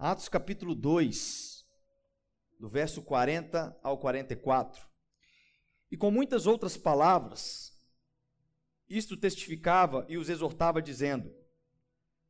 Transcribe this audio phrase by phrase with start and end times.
[0.00, 1.66] Atos capítulo 2,
[2.60, 4.80] do verso 40 ao 44.
[5.90, 7.76] E com muitas outras palavras,
[8.88, 11.34] isto testificava e os exortava, dizendo: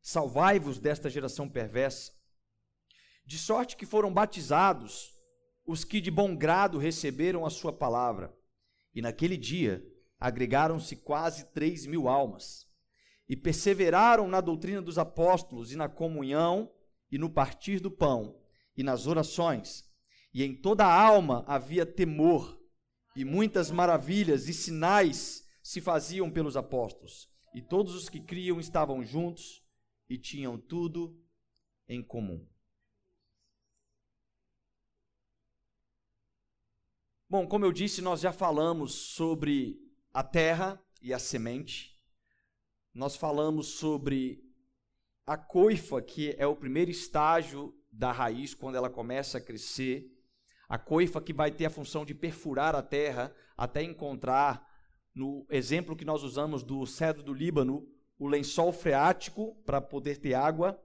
[0.01, 2.11] Salvai-vos desta geração perversa.
[3.27, 5.15] De sorte que foram batizados
[5.67, 8.35] os que de bom grado receberam a sua palavra.
[8.95, 9.87] E naquele dia
[10.19, 12.67] agregaram-se quase três mil almas.
[13.29, 16.73] E perseveraram na doutrina dos apóstolos e na comunhão
[17.11, 18.41] e no partir do pão
[18.77, 19.89] e nas orações.
[20.33, 22.59] E em toda a alma havia temor,
[23.17, 27.29] e muitas maravilhas e sinais se faziam pelos apóstolos.
[27.55, 29.65] E todos os que criam estavam juntos
[30.09, 31.21] e tinham tudo
[31.89, 32.47] em comum.
[37.29, 39.79] Bom, como eu disse, nós já falamos sobre
[40.15, 41.99] a terra e a semente.
[42.95, 44.48] Nós falamos sobre
[45.29, 50.11] a coifa, que é o primeiro estágio da raiz quando ela começa a crescer.
[50.67, 54.67] A coifa que vai ter a função de perfurar a terra até encontrar,
[55.15, 57.87] no exemplo que nós usamos do cedro do Líbano,
[58.19, 60.83] o lençol freático para poder ter água.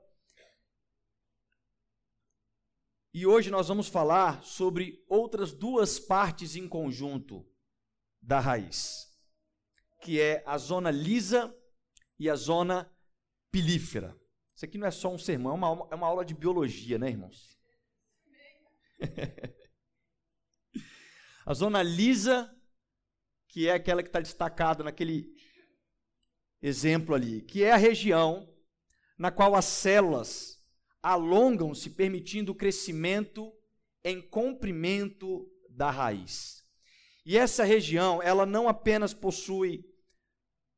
[3.13, 7.49] E hoje nós vamos falar sobre outras duas partes em conjunto
[8.21, 9.07] da raiz,
[10.01, 11.55] que é a zona lisa
[12.19, 12.91] e a zona
[13.49, 14.21] pilífera.
[14.63, 17.09] Isso aqui não é só um sermão, é uma, é uma aula de biologia, né,
[17.09, 17.59] irmãos?
[21.45, 22.49] a zona lisa,
[23.49, 25.35] que é aquela que está destacada naquele
[26.61, 28.49] exemplo ali, que é a região
[29.17, 30.63] na qual as células
[31.01, 33.53] alongam-se, permitindo o crescimento
[34.01, 36.63] em comprimento da raiz.
[37.25, 39.83] E essa região, ela não apenas possui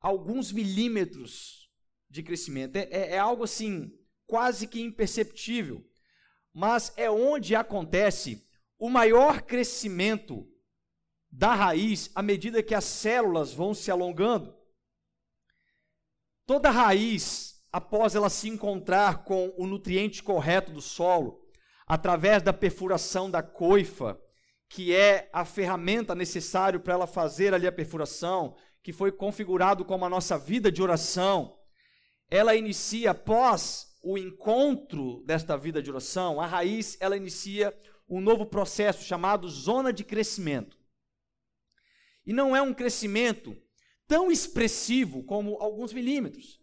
[0.02, 1.65] alguns milímetros
[2.10, 2.76] de crescimento.
[2.76, 3.92] É, é, é algo assim,
[4.26, 5.86] quase que imperceptível,
[6.54, 8.48] mas é onde acontece
[8.78, 10.48] o maior crescimento
[11.32, 14.56] da raiz à medida que as células vão se alongando.
[16.46, 21.46] Toda raiz, após ela se encontrar com o nutriente correto do solo,
[21.88, 24.20] através da perfuração da coifa,
[24.70, 30.06] que é a ferramenta necessária para ela fazer ali a perfuração, que foi configurado como
[30.06, 31.55] a nossa vida de oração,
[32.30, 37.76] ela inicia após o encontro desta vida de oração, a raiz, ela inicia
[38.08, 40.78] um novo processo chamado zona de crescimento.
[42.26, 43.56] E não é um crescimento
[44.08, 46.62] tão expressivo como alguns milímetros.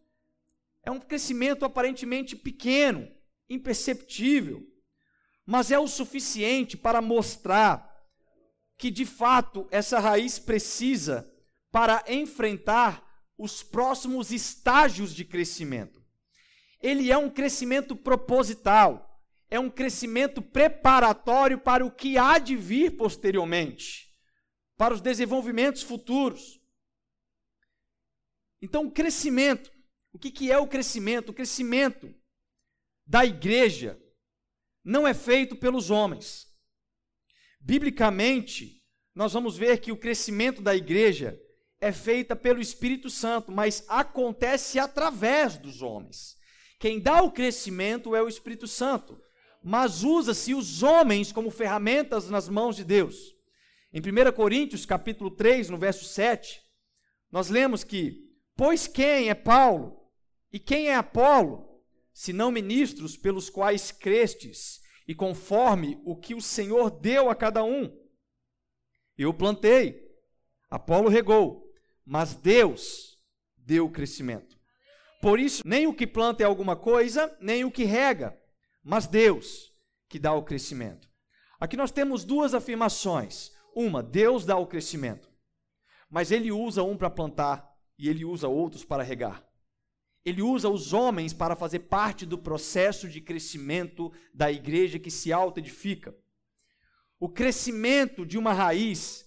[0.84, 3.09] É um crescimento aparentemente pequeno,
[3.49, 4.65] imperceptível,
[5.45, 7.93] mas é o suficiente para mostrar
[8.77, 11.28] que de fato essa raiz precisa
[11.71, 13.12] para enfrentar
[13.42, 16.00] os próximos estágios de crescimento.
[16.80, 19.20] Ele é um crescimento proposital,
[19.50, 24.14] é um crescimento preparatório para o que há de vir posteriormente,
[24.76, 26.60] para os desenvolvimentos futuros.
[28.60, 29.72] Então, o crescimento,
[30.12, 31.30] o que, é o crescimento?
[31.30, 32.14] O crescimento
[33.04, 34.00] da igreja
[34.84, 36.47] não é feito pelos homens.
[37.60, 38.80] Biblicamente,
[39.12, 41.36] nós vamos ver que o crescimento da igreja
[41.82, 46.38] é feita pelo Espírito Santo, mas acontece através dos homens.
[46.78, 49.20] Quem dá o crescimento é o Espírito Santo,
[49.60, 53.34] mas usa-se os homens como ferramentas nas mãos de Deus.
[53.92, 56.62] Em 1 Coríntios, capítulo 3, no verso 7,
[57.32, 60.09] nós lemos que: "Pois quem é Paulo
[60.53, 61.82] e quem é Apolo,
[62.12, 67.92] senão ministros pelos quais crestes, e conforme o que o Senhor deu a cada um?
[69.19, 70.00] Eu plantei,
[70.71, 71.72] Apolo regou,
[72.05, 73.19] mas Deus
[73.57, 74.59] deu o crescimento.
[75.21, 78.37] Por isso, nem o que planta é alguma coisa, nem o que rega,
[78.83, 79.73] mas Deus
[80.09, 81.09] que dá o crescimento.
[81.59, 83.53] Aqui nós temos duas afirmações.
[83.75, 85.31] Uma, Deus dá o crescimento,
[86.11, 89.47] mas ele usa um para plantar e ele usa outros para regar.
[90.25, 95.33] Ele usa os homens para fazer parte do processo de crescimento da igreja que se
[95.33, 96.15] auto-edifica.
[97.19, 99.25] O crescimento de uma raiz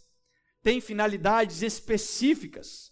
[0.65, 2.91] tem finalidades específicas.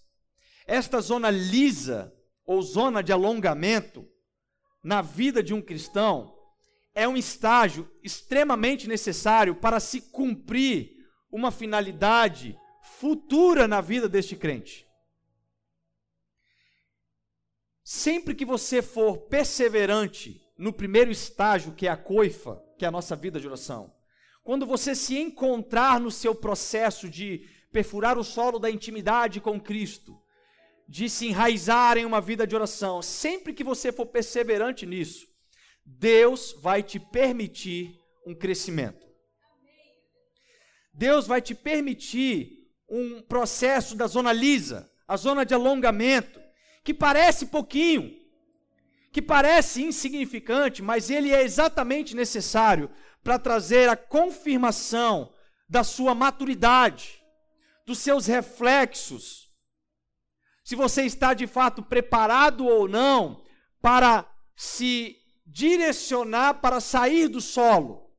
[0.68, 2.14] Esta zona lisa,
[2.46, 4.08] ou zona de alongamento,
[4.84, 6.38] na vida de um cristão,
[6.94, 10.92] é um estágio extremamente necessário para se cumprir
[11.32, 14.86] uma finalidade futura na vida deste crente.
[17.84, 22.92] Sempre que você for perseverante no primeiro estágio, que é a coifa, que é a
[22.92, 23.92] nossa vida de oração,
[24.44, 30.18] quando você se encontrar no seu processo de perfurar o solo da intimidade com Cristo,
[30.88, 35.28] de se enraizar em uma vida de oração, sempre que você for perseverante nisso,
[35.84, 39.04] Deus vai te permitir um crescimento.
[40.94, 46.40] Deus vai te permitir um processo da zona lisa, a zona de alongamento,
[46.84, 48.16] que parece pouquinho,
[49.12, 52.90] que parece insignificante, mas ele é exatamente necessário
[53.24, 55.34] para trazer a confirmação
[55.68, 57.23] da sua maturidade,
[57.86, 59.52] dos seus reflexos.
[60.64, 63.44] Se você está de fato preparado ou não
[63.82, 68.12] para se direcionar para sair do solo.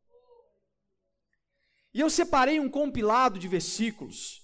[1.93, 4.43] E eu separei um compilado de versículos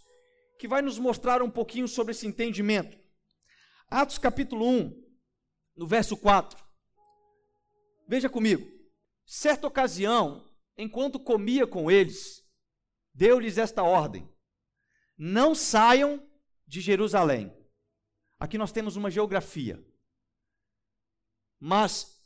[0.58, 2.98] que vai nos mostrar um pouquinho sobre esse entendimento.
[3.88, 5.04] Atos capítulo 1,
[5.76, 6.62] no verso 4.
[8.06, 8.70] Veja comigo.
[9.26, 12.44] Certa ocasião, enquanto comia com eles,
[13.14, 14.28] deu-lhes esta ordem:
[15.22, 16.26] Não saiam
[16.66, 17.54] de Jerusalém.
[18.38, 19.78] Aqui nós temos uma geografia.
[21.60, 22.18] Mas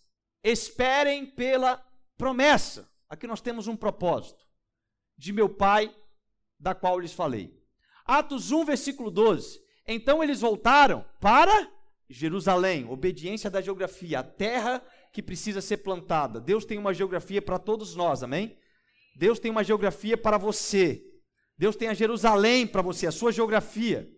[0.44, 1.84] esperem pela
[2.16, 2.88] promessa.
[3.08, 4.46] Aqui nós temos um propósito
[5.18, 5.92] de meu Pai,
[6.56, 7.60] da qual lhes falei.
[8.04, 9.60] Atos 1, versículo 12.
[9.88, 11.68] Então eles voltaram para
[12.08, 14.80] Jerusalém, obediência da geografia, a terra
[15.12, 16.40] que precisa ser plantada.
[16.40, 18.56] Deus tem uma geografia para todos nós, amém?
[19.16, 21.13] Deus tem uma geografia para você.
[21.56, 24.10] Deus tem a Jerusalém para você, a sua geografia.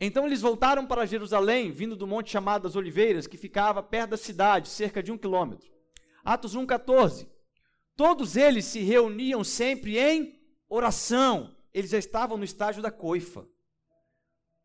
[0.00, 4.16] Então eles voltaram para Jerusalém, vindo do monte chamado das Oliveiras, que ficava perto da
[4.16, 5.70] cidade, cerca de um quilômetro.
[6.24, 7.28] Atos 1,14.
[7.96, 11.54] Todos eles se reuniam sempre em oração.
[11.72, 13.46] Eles já estavam no estágio da coifa.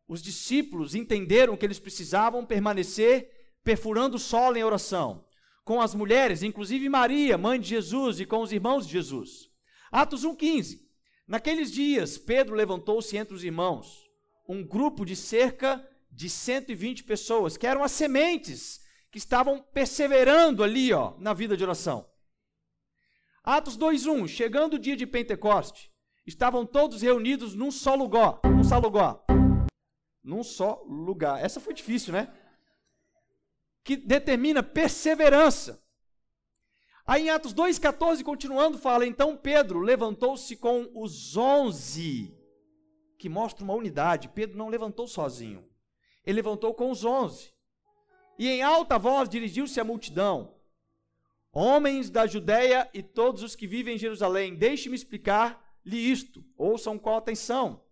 [0.08, 3.30] Os discípulos entenderam que eles precisavam permanecer
[3.62, 5.26] perfurando o solo em oração,
[5.64, 9.50] com as mulheres, inclusive Maria, mãe de Jesus, e com os irmãos de Jesus.
[9.90, 10.80] Atos 1,15.
[11.26, 14.06] Naqueles dias, Pedro levantou-se entre os irmãos
[14.48, 18.80] um grupo de cerca de 120 pessoas, que eram as sementes
[19.10, 22.08] que estavam perseverando ali, ó, na vida de oração.
[23.42, 25.90] Atos 2:1, chegando o dia de Pentecoste,
[26.26, 29.24] estavam todos reunidos num só lugar, num só lugar.
[30.22, 31.44] Num só lugar.
[31.44, 32.32] Essa foi difícil, né?
[33.84, 35.80] Que determina perseverança.
[37.06, 42.36] Aí em Atos 2,14, continuando, fala: Então Pedro levantou-se com os onze
[43.16, 44.28] que mostra uma unidade.
[44.28, 45.64] Pedro não levantou sozinho,
[46.24, 47.54] ele levantou com os onze.
[48.36, 50.56] E em alta voz dirigiu-se à multidão:
[51.52, 57.16] Homens da Judéia e todos os que vivem em Jerusalém, deixe-me explicar-lhe isto, ouçam com
[57.16, 57.84] atenção.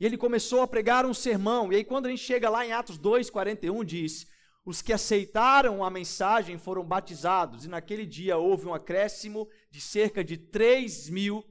[0.00, 2.72] E ele começou a pregar um sermão, e aí quando a gente chega lá em
[2.72, 4.26] Atos 2, 41, diz:
[4.64, 10.24] Os que aceitaram a mensagem foram batizados, e naquele dia houve um acréscimo de cerca
[10.24, 11.44] de 3 mil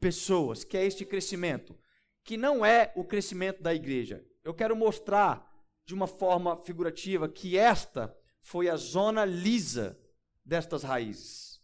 [0.00, 1.76] pessoas, que é este crescimento
[2.24, 4.24] que não é o crescimento da igreja.
[4.44, 5.50] Eu quero mostrar
[5.84, 9.98] de uma forma figurativa que esta foi a zona lisa
[10.44, 11.60] destas raízes.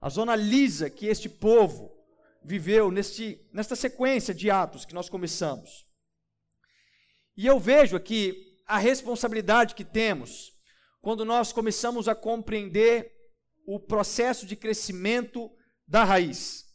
[0.00, 1.96] A zona lisa que este povo
[2.42, 5.86] viveu neste, nesta sequência de atos que nós começamos.
[7.36, 10.52] E eu vejo aqui a responsabilidade que temos
[11.00, 13.12] quando nós começamos a compreender
[13.66, 15.50] o processo de crescimento
[15.86, 16.70] da raiz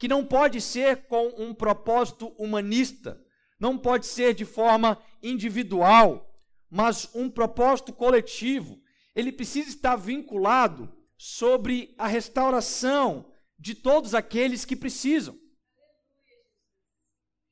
[0.00, 3.22] que não pode ser com um propósito humanista,
[3.60, 6.34] não pode ser de forma individual,
[6.70, 8.80] mas um propósito coletivo.
[9.14, 15.38] Ele precisa estar vinculado sobre a restauração de todos aqueles que precisam.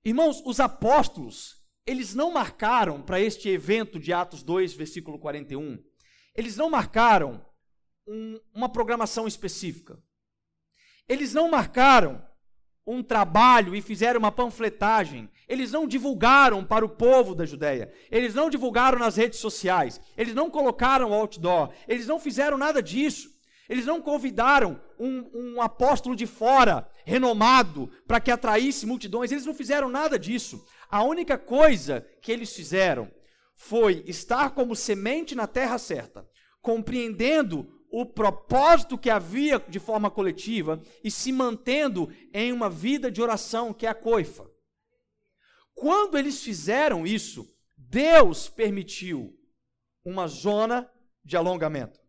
[0.03, 1.58] Irmãos, os apóstolos,
[1.89, 5.83] eles não marcaram para este evento de Atos 2, versículo 41,
[6.35, 7.43] eles não marcaram
[8.07, 9.99] um, uma programação específica.
[11.09, 12.23] Eles não marcaram
[12.87, 15.31] um trabalho e fizeram uma panfletagem.
[15.49, 17.91] Eles não divulgaram para o povo da Judéia.
[18.11, 19.99] Eles não divulgaram nas redes sociais.
[20.15, 21.73] Eles não colocaram outdoor.
[21.89, 23.31] Eles não fizeram nada disso.
[23.67, 29.31] Eles não convidaram um, um apóstolo de fora, renomado, para que atraísse multidões.
[29.31, 30.65] Eles não fizeram nada disso.
[30.89, 33.11] A única coisa que eles fizeram
[33.55, 36.29] foi estar como semente na terra certa,
[36.63, 43.21] compreendendo o propósito que havia de forma coletiva e se mantendo em uma vida de
[43.21, 44.49] oração, que é a coifa.
[45.75, 49.35] Quando eles fizeram isso, Deus permitiu
[50.05, 50.91] uma zona
[51.25, 52.01] de alongamento.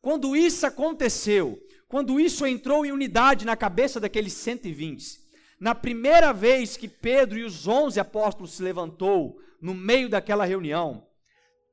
[0.00, 5.27] Quando isso aconteceu, quando isso entrou em unidade na cabeça daqueles 120,
[5.60, 11.06] na primeira vez que Pedro e os 11 apóstolos se levantou no meio daquela reunião,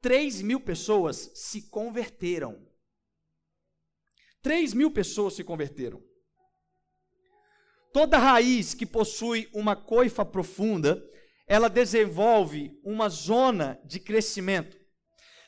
[0.02, 2.68] 3 mil pessoas se converteram.
[4.42, 6.02] 3 mil pessoas se converteram.
[7.94, 11.04] Toda raiz que possui uma coifa profunda,
[11.48, 14.78] ela desenvolve uma zona de crescimento.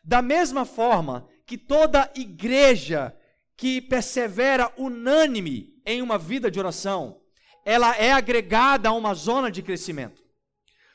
[0.03, 3.15] Da mesma forma que toda igreja
[3.55, 7.21] que persevera unânime em uma vida de oração,
[7.67, 10.23] ela é agregada a uma zona de crescimento.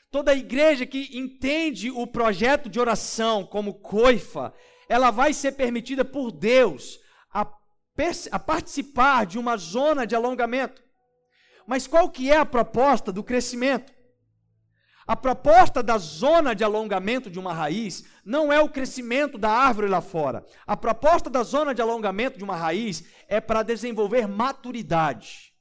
[0.09, 4.51] Toda igreja que entende o projeto de oração como coifa,
[4.89, 6.99] ela vai ser permitida por Deus
[7.31, 7.47] a,
[8.31, 10.81] a participar de uma zona de alongamento.
[11.67, 13.93] Mas qual que é a proposta do crescimento?
[15.05, 19.87] A proposta da zona de alongamento de uma raiz não é o crescimento da árvore
[19.87, 20.43] lá fora.
[20.65, 25.52] A proposta da zona de alongamento de uma raiz é para desenvolver maturidade.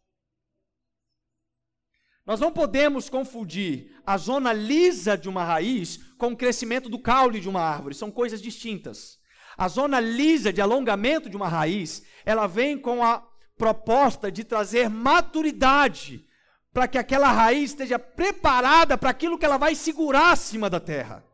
[2.25, 7.41] Nós não podemos confundir a zona lisa de uma raiz com o crescimento do caule
[7.41, 9.19] de uma árvore, são coisas distintas.
[9.57, 13.26] A zona lisa de alongamento de uma raiz, ela vem com a
[13.57, 16.25] proposta de trazer maturidade
[16.73, 21.25] para que aquela raiz esteja preparada para aquilo que ela vai segurar acima da terra.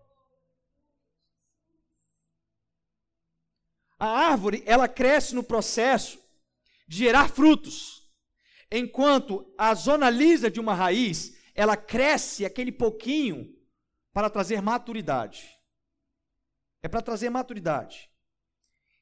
[3.99, 6.19] A árvore, ela cresce no processo
[6.87, 7.98] de gerar frutos.
[8.71, 13.57] Enquanto a zona lisa de uma raiz, ela cresce aquele pouquinho
[14.13, 15.59] para trazer maturidade.
[16.83, 18.11] É para trazer maturidade.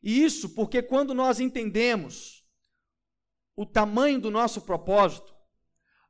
[0.03, 2.47] E isso porque quando nós entendemos
[3.57, 5.35] o tamanho do nosso propósito,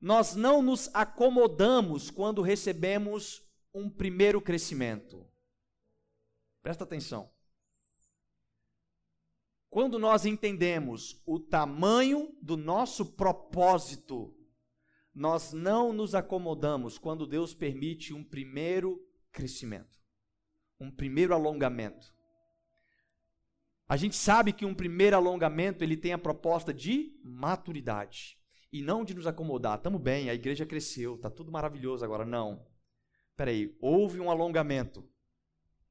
[0.01, 5.27] nós não nos acomodamos quando recebemos um primeiro crescimento.
[6.63, 7.33] Presta atenção.
[9.77, 14.35] Quando nós entendemos o tamanho do nosso propósito,
[15.15, 19.99] nós não nos acomodamos quando Deus permite um primeiro crescimento,
[20.81, 22.11] um primeiro alongamento.
[23.87, 28.39] A gente sabe que um primeiro alongamento ele tem a proposta de maturidade
[28.73, 29.77] e não de nos acomodar.
[29.77, 32.25] Estamos bem, a igreja cresceu, está tudo maravilhoso agora.
[32.25, 32.67] Não.
[33.29, 35.07] Espera aí, houve um alongamento.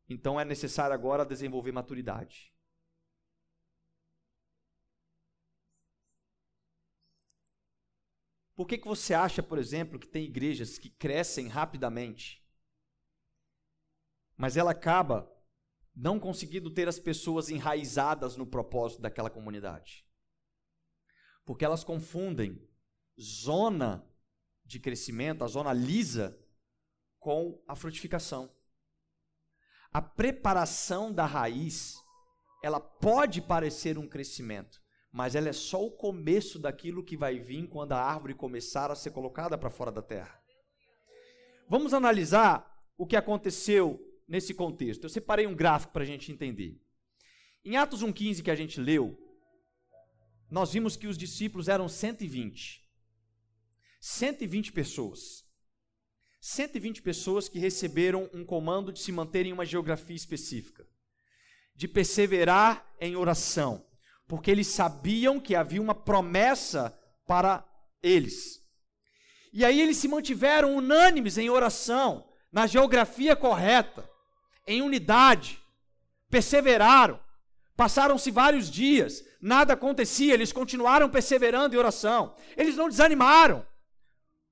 [0.09, 2.54] Então é necessário agora desenvolver maturidade.
[8.55, 12.41] Por que, que você acha, por exemplo, que tem igrejas que crescem rapidamente,
[14.37, 15.29] mas ela acaba
[15.93, 20.05] não conseguindo ter as pessoas enraizadas no propósito daquela comunidade?
[21.43, 22.65] Porque elas confundem
[23.19, 24.09] zona
[24.63, 26.39] de crescimento, a zona lisa,
[27.19, 28.53] com a frutificação.
[29.91, 31.95] A preparação da raiz,
[32.63, 34.84] ela pode parecer um crescimento,
[35.15, 38.95] mas ela é só o começo daquilo que vai vir quando a árvore começar a
[38.95, 40.43] ser colocada para fora da terra.
[41.69, 45.05] Vamos analisar o que aconteceu nesse contexto.
[45.05, 46.77] Eu separei um gráfico para a gente entender.
[47.63, 49.17] Em Atos 1,15 que a gente leu,
[50.51, 52.85] nós vimos que os discípulos eram 120.
[54.01, 55.45] 120 pessoas.
[56.41, 60.85] 120 pessoas que receberam um comando de se manterem em uma geografia específica,
[61.73, 63.94] de perseverar em oração,
[64.27, 67.63] porque eles sabiam que havia uma promessa para
[68.01, 68.61] eles.
[69.53, 74.09] E aí eles se mantiveram unânimes em oração, na geografia correta,
[74.67, 75.61] em unidade,
[76.29, 77.19] perseveraram.
[77.75, 82.35] Passaram-se vários dias, nada acontecia, eles continuaram perseverando em oração.
[82.55, 83.65] Eles não desanimaram.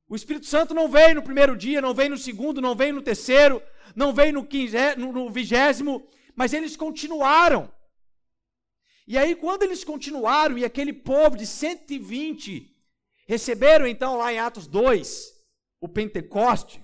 [0.08, 3.02] O Espírito Santo não veio no primeiro dia, não veio no segundo, não veio no
[3.02, 3.62] terceiro,
[3.96, 7.72] não veio no, quinze, no, no vigésimo, mas eles continuaram.
[9.06, 12.74] E aí, quando eles continuaram, e aquele povo de 120
[13.28, 15.34] receberam então lá em Atos 2
[15.80, 16.84] o Pentecoste,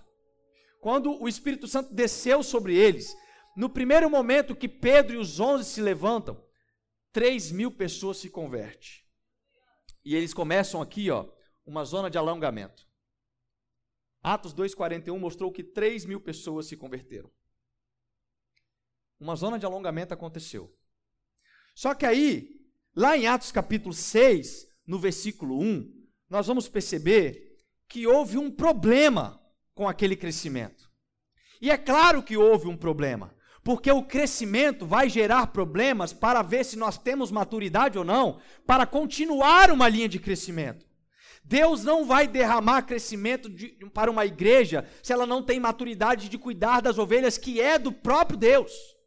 [0.82, 3.16] quando o Espírito Santo desceu sobre eles,
[3.56, 6.42] no primeiro momento que Pedro e os onze se levantam,
[7.12, 8.90] 3 mil pessoas se convertem.
[10.04, 11.30] E eles começam aqui, ó,
[11.66, 12.88] uma zona de alongamento.
[14.22, 17.32] Atos 2,41 mostrou que 3 mil pessoas se converteram.
[19.20, 20.74] Uma zona de alongamento aconteceu.
[21.80, 22.50] Só que aí,
[22.94, 25.90] lá em Atos capítulo 6, no versículo 1,
[26.30, 27.56] nós vamos perceber
[27.88, 29.42] que houve um problema
[29.74, 30.92] com aquele crescimento.
[31.62, 33.34] E é claro que houve um problema,
[33.64, 38.86] porque o crescimento vai gerar problemas para ver se nós temos maturidade ou não, para
[38.86, 40.86] continuar uma linha de crescimento.
[41.46, 46.38] Deus não vai derramar crescimento de, para uma igreja se ela não tem maturidade de
[46.38, 48.99] cuidar das ovelhas que é do próprio Deus.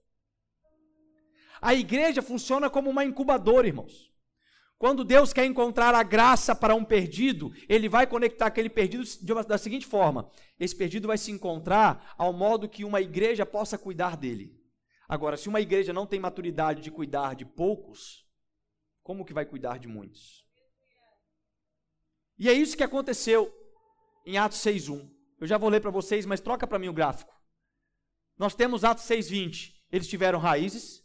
[1.62, 4.12] A igreja funciona como uma incubadora, irmãos.
[4.76, 9.45] Quando Deus quer encontrar a graça para um perdido, ele vai conectar aquele perdido uma,
[9.45, 10.28] da seguinte forma:
[10.59, 14.61] esse perdido vai se encontrar ao modo que uma igreja possa cuidar dele.
[15.09, 18.26] Agora, se uma igreja não tem maturidade de cuidar de poucos,
[19.04, 20.45] como que vai cuidar de muitos?
[22.37, 23.54] E é isso que aconteceu
[24.26, 25.09] em Atos 6:1.
[25.38, 27.33] Eu já vou ler para vocês, mas troca para mim o gráfico.
[28.37, 29.81] Nós temos Atos 6:20.
[29.92, 31.01] Eles tiveram raízes,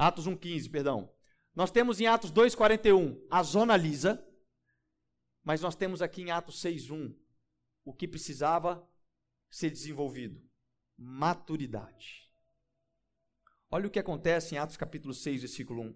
[0.00, 1.12] Atos 1,15, perdão.
[1.54, 4.26] Nós temos em Atos 2,41 a zona lisa,
[5.44, 7.14] mas nós temos aqui em Atos 6,1
[7.84, 8.82] o que precisava
[9.50, 10.42] ser desenvolvido:
[10.96, 12.32] maturidade.
[13.70, 15.94] Olha o que acontece em Atos capítulo 6, versículo 1.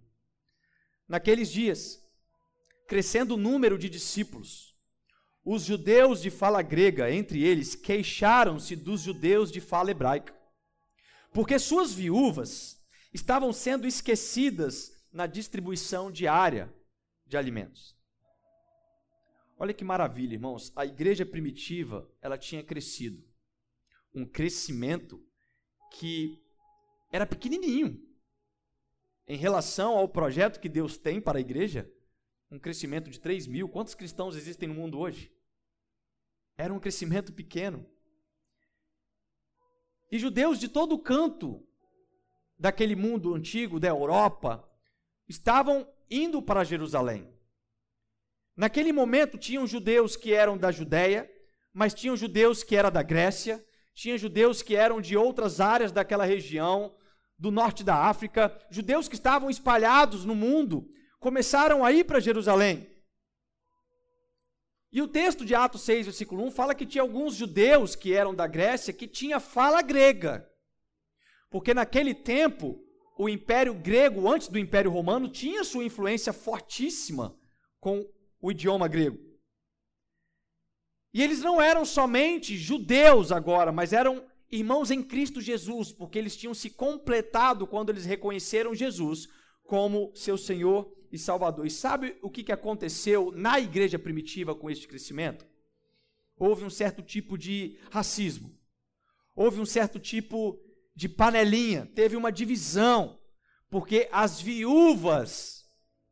[1.09, 2.07] Naqueles dias,
[2.87, 4.77] crescendo o número de discípulos,
[5.43, 10.39] os judeus de fala grega, entre eles, queixaram-se dos judeus de fala hebraica,
[11.33, 12.84] porque suas viúvas
[13.15, 16.75] estavam sendo esquecidas na distribuição diária
[17.25, 17.97] de alimentos.
[19.57, 20.73] Olha que maravilha, irmãos.
[20.75, 23.25] A igreja primitiva, ela tinha crescido.
[24.13, 25.25] Um crescimento
[25.93, 26.43] que
[27.13, 28.05] era pequenininho
[29.29, 31.89] em relação ao projeto que Deus tem para a igreja.
[32.51, 33.69] Um crescimento de 3 mil.
[33.69, 35.33] Quantos cristãos existem no mundo hoje?
[36.59, 37.89] Era um crescimento pequeno.
[40.11, 41.65] E judeus de todo canto
[42.59, 44.69] daquele mundo antigo, da Europa,
[45.29, 47.29] estavam indo para Jerusalém.
[48.57, 51.31] Naquele momento, tinham judeus que eram da Judéia,
[51.73, 56.25] mas tinham judeus que eram da Grécia, tinha judeus que eram de outras áreas daquela
[56.25, 56.95] região,
[57.39, 62.89] do norte da África, judeus que estavam espalhados no mundo, começaram a ir para Jerusalém.
[64.93, 68.33] E o texto de Atos 6, versículo 1 fala que tinha alguns judeus que eram
[68.33, 70.49] da Grécia que tinha fala grega.
[71.55, 72.85] Porque naquele tempo,
[73.17, 77.39] o Império Grego, antes do Império Romano, tinha sua influência fortíssima
[77.79, 78.05] com
[78.41, 79.21] o idioma grego.
[81.13, 86.37] E eles não eram somente judeus agora, mas eram irmãos em Cristo Jesus, porque eles
[86.37, 89.29] tinham se completado quando eles reconheceram Jesus
[89.63, 91.69] como seu Senhor e Salvador.
[91.69, 95.47] E sabe o que aconteceu na igreja primitiva com este crescimento?
[96.37, 98.59] Houve um certo tipo de racismo,
[99.37, 100.64] houve um certo tipo
[100.95, 103.19] de panelinha, teve uma divisão,
[103.69, 105.65] porque as viúvas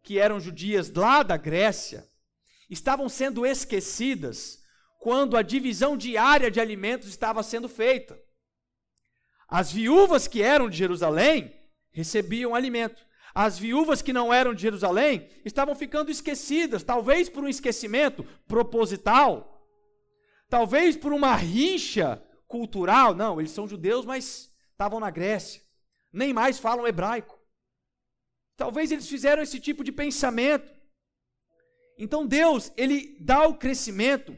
[0.02, 2.06] que eram judias lá da Grécia
[2.68, 4.60] estavam sendo esquecidas
[4.98, 8.18] quando a divisão diária de alimentos estava sendo feita.
[9.48, 11.54] As viúvas que eram de Jerusalém
[11.90, 13.04] recebiam alimento.
[13.34, 19.66] As viúvas que não eram de Jerusalém estavam ficando esquecidas, talvez por um esquecimento proposital,
[20.48, 23.14] talvez por uma rixa cultural.
[23.14, 25.62] Não, eles são judeus, mas estavam na Grécia,
[26.12, 27.38] nem mais falam hebraico.
[28.56, 30.72] Talvez eles fizeram esse tipo de pensamento.
[31.98, 34.36] Então Deus, ele dá o crescimento,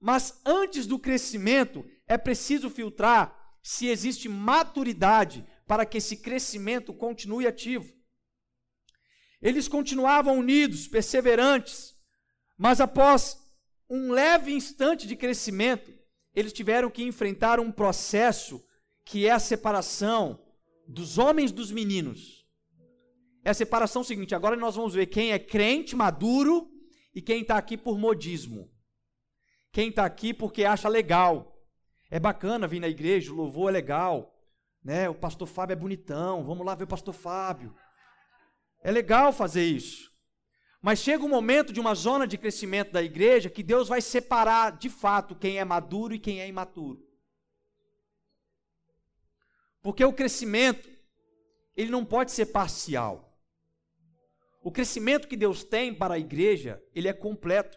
[0.00, 7.46] mas antes do crescimento é preciso filtrar se existe maturidade para que esse crescimento continue
[7.46, 7.92] ativo.
[9.40, 11.94] Eles continuavam unidos, perseverantes,
[12.56, 13.38] mas após
[13.88, 15.92] um leve instante de crescimento,
[16.34, 18.64] eles tiveram que enfrentar um processo
[19.04, 20.40] que é a separação
[20.86, 22.46] dos homens dos meninos.
[23.44, 26.70] É a separação seguinte: agora nós vamos ver quem é crente maduro
[27.14, 28.70] e quem está aqui por modismo.
[29.70, 31.52] Quem está aqui porque acha legal.
[32.10, 34.38] É bacana vir na igreja, o louvor é legal,
[34.82, 35.08] né?
[35.08, 37.74] O pastor Fábio é bonitão, vamos lá ver o pastor Fábio.
[38.82, 40.12] É legal fazer isso.
[40.80, 44.76] Mas chega um momento de uma zona de crescimento da igreja que Deus vai separar
[44.76, 47.03] de fato quem é maduro e quem é imaturo.
[49.84, 50.88] Porque o crescimento,
[51.76, 53.38] ele não pode ser parcial.
[54.62, 57.76] O crescimento que Deus tem para a igreja, ele é completo.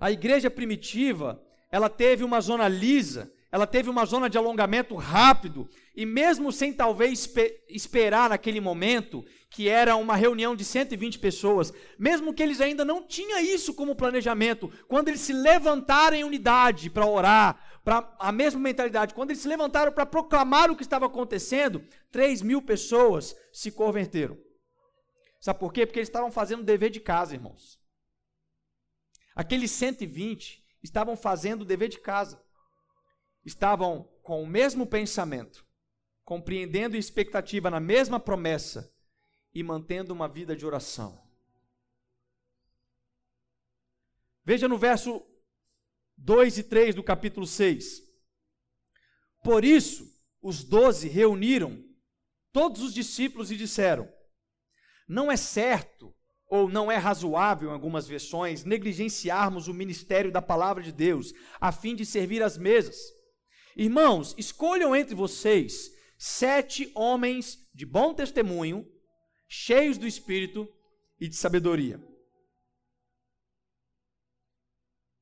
[0.00, 1.38] A igreja primitiva,
[1.70, 6.72] ela teve uma zona lisa, ela teve uma zona de alongamento rápido, e mesmo sem
[6.72, 7.30] talvez
[7.68, 13.06] esperar naquele momento, que era uma reunião de 120 pessoas, mesmo que eles ainda não
[13.06, 18.58] tinham isso como planejamento, quando eles se levantaram em unidade para orar, para a mesma
[18.58, 23.70] mentalidade, quando eles se levantaram para proclamar o que estava acontecendo, 3 mil pessoas se
[23.70, 24.38] converteram.
[25.38, 25.84] Sabe por quê?
[25.84, 27.78] Porque eles estavam fazendo o dever de casa, irmãos.
[29.36, 32.42] Aqueles 120 estavam fazendo o dever de casa.
[33.44, 35.66] Estavam com o mesmo pensamento,
[36.24, 38.90] compreendendo expectativa na mesma promessa
[39.52, 41.22] e mantendo uma vida de oração.
[44.42, 45.22] Veja no verso
[46.16, 48.02] 2 e 3 do capítulo 6.
[49.42, 50.06] Por isso,
[50.40, 51.82] os doze reuniram
[52.52, 54.08] todos os discípulos e disseram:
[55.08, 56.14] Não é certo
[56.48, 61.72] ou não é razoável, em algumas versões, negligenciarmos o ministério da palavra de Deus, a
[61.72, 62.96] fim de servir às mesas.
[63.76, 68.86] Irmãos, escolham entre vocês sete homens de bom testemunho,
[69.48, 70.68] cheios do espírito
[71.20, 72.00] e de sabedoria.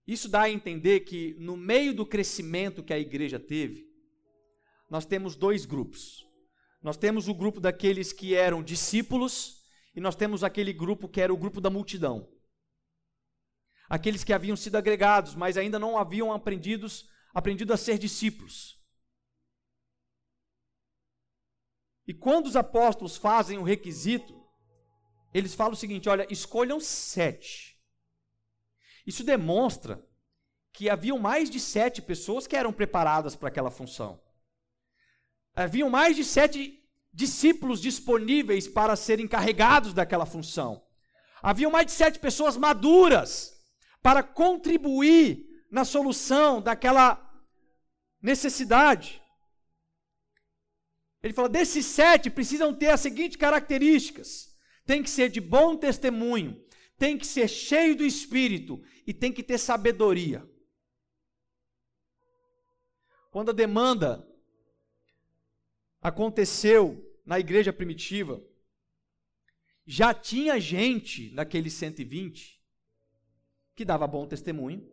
[0.07, 3.87] Isso dá a entender que, no meio do crescimento que a igreja teve,
[4.91, 6.27] nós temos dois grupos.
[6.83, 9.63] Nós temos o grupo daqueles que eram discípulos
[9.95, 12.29] e nós temos aquele grupo que era o grupo da multidão.
[13.89, 18.81] Aqueles que haviam sido agregados, mas ainda não haviam aprendidos, aprendido a ser discípulos.
[22.07, 24.43] E quando os apóstolos fazem o requisito,
[25.33, 27.72] eles falam o seguinte: olha, escolham sete.
[29.07, 30.05] Isso demonstra
[30.73, 34.21] que haviam mais de sete pessoas que eram preparadas para aquela função.
[35.55, 40.83] Haviam mais de sete discípulos disponíveis para serem encarregados daquela função.
[41.43, 43.61] Haviam mais de sete pessoas maduras
[44.01, 47.21] para contribuir na solução daquela
[48.21, 49.21] necessidade.
[51.23, 56.62] Ele fala: desses sete precisam ter as seguintes características: tem que ser de bom testemunho,
[57.03, 60.49] tem que ser cheio do espírito e tem que ter sabedoria.
[63.29, 64.25] Quando a demanda
[66.01, 68.41] aconteceu na igreja primitiva,
[69.85, 72.63] já tinha gente naqueles 120
[73.75, 74.89] que dava bom testemunho,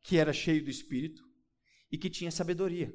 [0.00, 1.22] que era cheio do espírito
[1.92, 2.90] e que tinha sabedoria.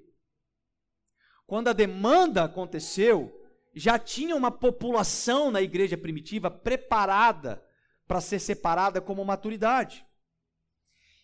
[1.46, 3.32] Quando a demanda aconteceu,
[3.76, 7.64] já tinha uma população na igreja primitiva preparada
[8.12, 10.06] para ser separada como maturidade.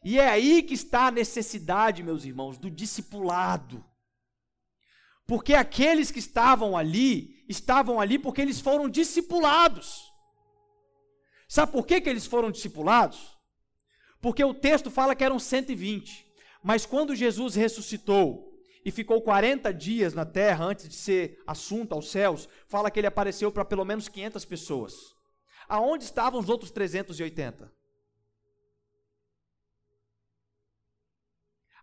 [0.06, 3.84] E é aí que está a necessidade, meus irmãos, do discipulado.
[5.26, 10.02] Porque aqueles que estavam ali, estavam ali porque eles foram discipulados.
[11.50, 13.38] Sabe por que, que eles foram discipulados?
[14.22, 16.26] Porque o texto fala que eram 120.
[16.64, 22.10] Mas quando Jesus ressuscitou e ficou 40 dias na terra antes de ser assunto aos
[22.10, 25.17] céus, fala que ele apareceu para pelo menos 500 pessoas.
[25.68, 27.72] Aonde estavam os outros 380?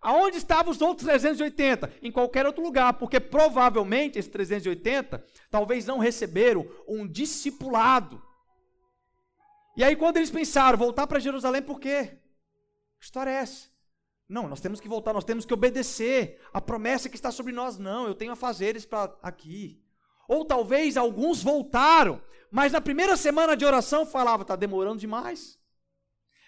[0.00, 1.90] Aonde estavam os outros 380?
[2.02, 8.22] Em qualquer outro lugar, porque provavelmente esses 380 talvez não receberam um discipulado.
[9.76, 12.18] E aí, quando eles pensaram, voltar para Jerusalém, por quê?
[12.98, 13.68] Que história é essa?
[14.28, 16.40] Não, nós temos que voltar, nós temos que obedecer.
[16.52, 19.83] A promessa que está sobre nós, não, eu tenho a fazeres para aqui.
[20.28, 25.58] Ou talvez alguns voltaram, mas na primeira semana de oração falava, está demorando demais.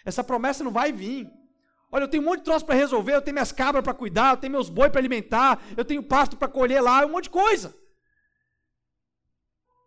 [0.05, 1.29] Essa promessa não vai vir.
[1.91, 4.33] Olha, eu tenho um monte de troço para resolver, eu tenho minhas cabras para cuidar,
[4.33, 7.29] eu tenho meus boi para alimentar, eu tenho pasto para colher lá, um monte de
[7.29, 7.75] coisa.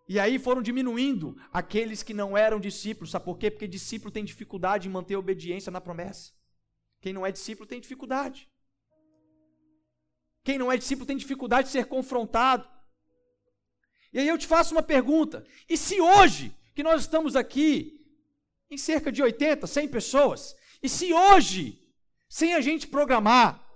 [0.08, 3.12] E aí foram diminuindo aqueles que não eram discípulos.
[3.12, 3.48] Sabe por quê?
[3.48, 6.32] Porque discípulo tem dificuldade em manter a obediência na promessa.
[7.00, 8.50] Quem não é discípulo tem dificuldade.
[10.42, 12.68] Quem não é discípulo tem dificuldade de ser confrontado.
[14.12, 18.04] E aí eu te faço uma pergunta: e se hoje, que nós estamos aqui,
[18.70, 21.80] em cerca de 80, 100 pessoas, e se hoje
[22.30, 23.68] sem a gente programar.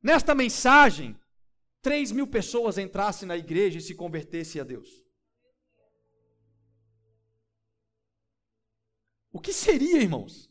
[0.00, 1.18] Nesta mensagem,
[1.82, 4.88] 3 mil pessoas entrassem na igreja e se convertessem a Deus.
[9.32, 10.48] O que seria, irmãos?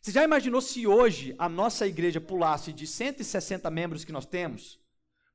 [0.00, 4.78] Você já imaginou se hoje a nossa igreja pulasse de 160 membros que nós temos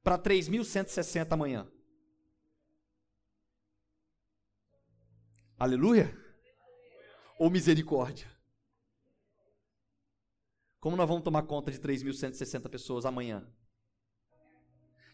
[0.04, 1.68] para 3.160 amanhã?
[5.60, 6.18] Aleluia?
[7.38, 8.32] Ou misericórdia?
[10.80, 13.46] Como nós vamos tomar conta de 3.160 pessoas amanhã?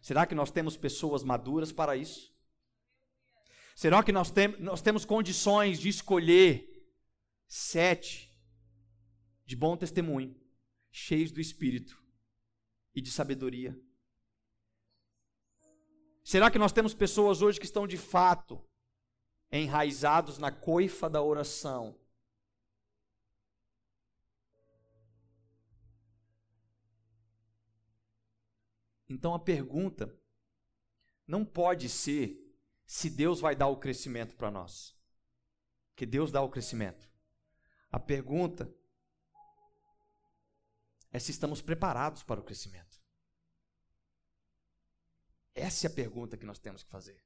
[0.04, 2.32] Será que nós temos pessoas maduras para isso?
[3.76, 6.70] Será que nós, tem, nós temos condições de escolher
[7.48, 8.32] sete
[9.48, 10.40] de bom testemunho,
[10.92, 12.00] cheios do Espírito
[12.94, 13.76] e de sabedoria?
[16.24, 18.64] Será que nós temos pessoas hoje que estão de fato
[19.52, 21.98] enraizados na coifa da oração,
[29.08, 30.14] Então a pergunta
[31.28, 32.38] não pode ser
[32.86, 34.96] se Deus vai dar o crescimento para nós.
[35.96, 37.10] Que Deus dá o crescimento.
[37.90, 38.70] A pergunta
[41.12, 43.02] é se estamos preparados para o crescimento.
[45.54, 47.25] Essa é a pergunta que nós temos que fazer.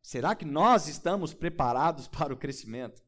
[0.00, 3.02] Será que nós estamos preparados para o crescimento?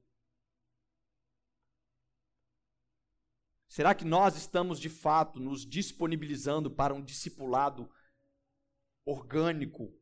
[3.69, 7.89] Será que nós estamos de fato nos disponibilizando para um discipulado
[9.05, 9.95] orgânico,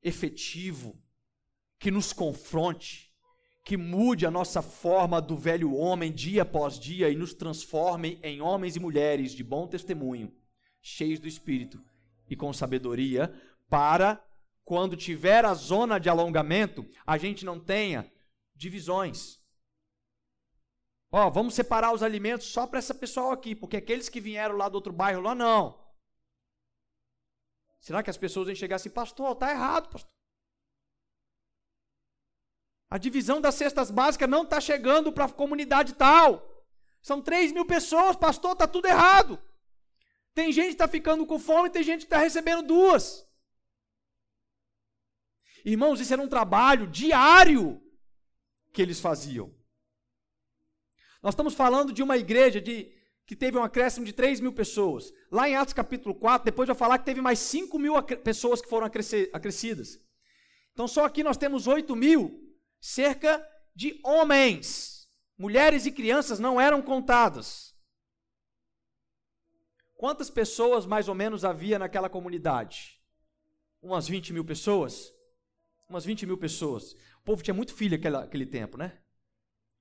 [0.00, 1.02] efetivo,
[1.80, 3.12] que nos confronte,
[3.64, 8.40] que mude a nossa forma do velho homem dia após dia e nos transforme em
[8.40, 10.32] homens e mulheres de bom testemunho,
[10.80, 11.82] cheios do Espírito
[12.28, 13.34] e com sabedoria,
[13.68, 14.24] para
[14.64, 18.10] quando tiver a zona de alongamento, a gente não tenha
[18.54, 19.44] divisões
[21.16, 24.68] Ó, vamos separar os alimentos só para essa pessoal aqui, porque aqueles que vieram lá
[24.68, 25.80] do outro bairro lá não.
[27.78, 30.10] Será que as pessoas vão chegar assim, pastor, está errado, pastor?
[32.90, 36.64] A divisão das cestas básicas não está chegando para a comunidade tal.
[37.00, 39.40] São 3 mil pessoas, pastor, está tudo errado.
[40.34, 43.24] Tem gente que está ficando com fome, tem gente que está recebendo duas.
[45.64, 47.80] Irmãos, isso era um trabalho diário
[48.72, 49.54] que eles faziam.
[51.22, 52.92] Nós estamos falando de uma igreja de,
[53.24, 55.10] que teve um acréscimo de 3 mil pessoas.
[55.30, 58.68] Lá em Atos capítulo 4, depois vai falar que teve mais 5 mil pessoas que
[58.68, 59.98] foram acrescidas.
[60.72, 63.42] Então só aqui nós temos 8 mil, cerca
[63.74, 65.08] de homens.
[65.38, 67.74] Mulheres e crianças não eram contadas.
[69.94, 73.00] Quantas pessoas mais ou menos havia naquela comunidade?
[73.80, 75.13] Umas 20 mil pessoas?
[75.88, 76.92] Umas 20 mil pessoas.
[76.92, 78.98] O povo tinha muito filho naquele, aquele tempo, né?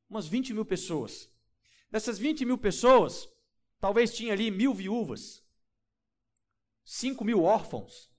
[0.10, 1.30] Umas 20 mil pessoas.
[1.90, 3.30] Dessas 20 mil pessoas,
[3.80, 5.44] talvez tinha ali mil viúvas,
[6.84, 8.12] 5 mil órfãos.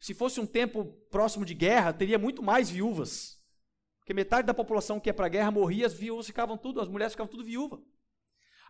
[0.00, 3.42] Se fosse um tempo próximo de guerra, teria muito mais viúvas.
[3.98, 6.88] Porque metade da população que ia para a guerra morria, as viúvas ficavam tudo, as
[6.88, 7.80] mulheres ficavam tudo viúvas.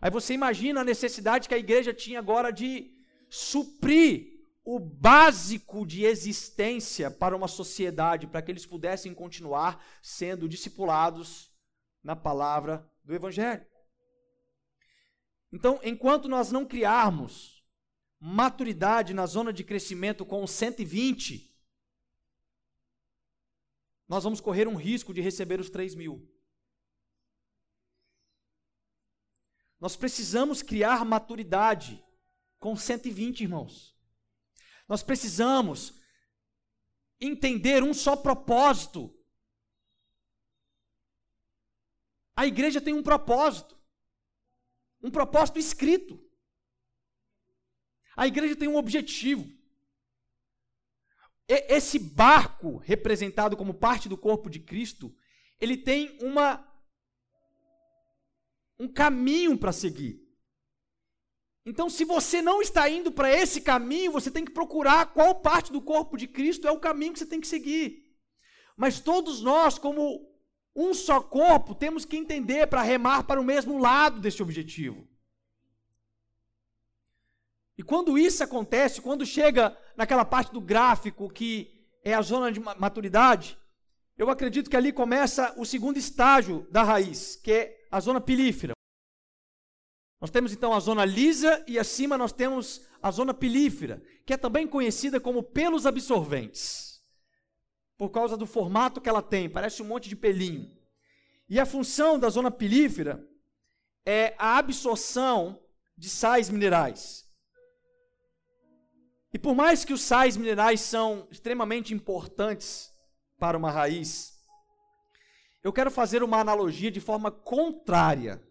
[0.01, 2.91] Aí você imagina a necessidade que a igreja tinha agora de
[3.29, 4.36] suprir
[4.69, 11.49] o básico de existência para uma sociedade, para que eles pudessem continuar sendo discipulados
[12.03, 13.65] na palavra do Evangelho.
[15.53, 17.65] Então, enquanto nós não criarmos
[18.19, 21.57] maturidade na zona de crescimento com 120,
[24.05, 26.29] nós vamos correr um risco de receber os 3 mil.
[29.79, 32.03] Nós precisamos criar maturidade
[32.59, 33.96] com 120, irmãos.
[34.87, 35.93] Nós precisamos
[37.19, 39.13] entender um só propósito.
[42.35, 43.77] A igreja tem um propósito,
[45.01, 46.23] um propósito escrito.
[48.15, 49.51] A igreja tem um objetivo.
[51.47, 55.15] Esse barco, representado como parte do corpo de Cristo,
[55.59, 56.65] ele tem uma
[58.79, 60.26] um caminho para seguir.
[61.69, 65.69] Então, se você não está indo para esse caminho, você tem que procurar qual parte
[65.69, 68.05] do corpo de Cristo é o caminho que você tem que seguir.
[68.77, 70.31] Mas todos nós, como
[70.73, 75.05] um só corpo, temos que entender para remar para o mesmo lado desse objetivo.
[77.77, 82.61] E quando isso acontece, quando chega naquela parte do gráfico que é a zona de
[82.61, 83.57] maturidade,
[84.17, 88.76] eu acredito que ali começa o segundo estágio da raiz, que é a zona pilífera.
[90.19, 94.37] Nós temos então a zona lisa e acima nós temos a zona pilífera, que é
[94.37, 97.01] também conhecida como pelos absorventes,
[97.95, 100.75] por causa do formato que ela tem, parece um monte de pelinho.
[101.47, 103.25] E a função da zona pilífera
[104.05, 105.61] é a absorção
[105.95, 107.25] de sais minerais.
[109.33, 112.91] E por mais que os sais minerais são extremamente importantes
[113.37, 114.35] para uma raiz,
[115.63, 118.41] eu quero fazer uma analogia de forma contrária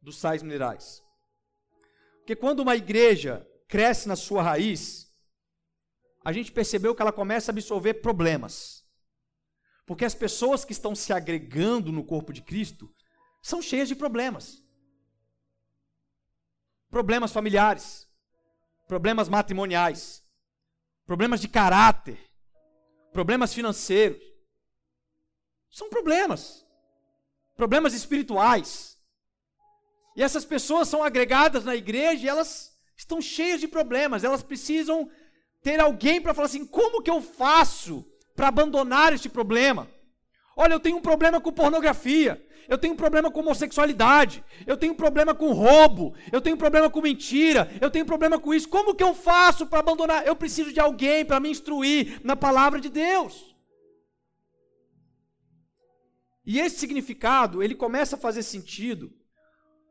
[0.00, 1.03] dos sais minerais.
[2.24, 5.14] Porque quando uma igreja cresce na sua raiz,
[6.24, 8.82] a gente percebeu que ela começa a absorver problemas.
[9.84, 12.90] Porque as pessoas que estão se agregando no corpo de Cristo
[13.42, 14.64] são cheias de problemas.
[16.88, 18.08] Problemas familiares,
[18.88, 20.24] problemas matrimoniais,
[21.04, 22.18] problemas de caráter,
[23.12, 24.22] problemas financeiros.
[25.68, 26.66] São problemas.
[27.54, 28.93] Problemas espirituais.
[30.16, 34.22] E essas pessoas são agregadas na igreja e elas estão cheias de problemas.
[34.22, 35.10] Elas precisam
[35.62, 38.04] ter alguém para falar assim: como que eu faço
[38.36, 39.88] para abandonar este problema?
[40.56, 44.92] Olha, eu tenho um problema com pornografia, eu tenho um problema com homossexualidade, eu tenho
[44.92, 48.54] um problema com roubo, eu tenho um problema com mentira, eu tenho um problema com
[48.54, 48.68] isso.
[48.68, 50.24] Como que eu faço para abandonar?
[50.24, 53.52] Eu preciso de alguém para me instruir na palavra de Deus.
[56.46, 59.12] E esse significado, ele começa a fazer sentido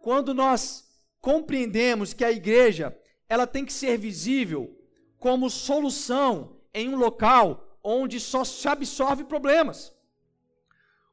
[0.03, 0.85] quando nós
[1.21, 2.95] compreendemos que a igreja
[3.29, 4.77] ela tem que ser visível
[5.17, 9.93] como solução em um local onde só se absorve problemas.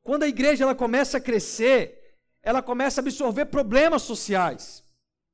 [0.03, 4.85] Quando a igreja ela começa a crescer, ela começa a absorver problemas sociais.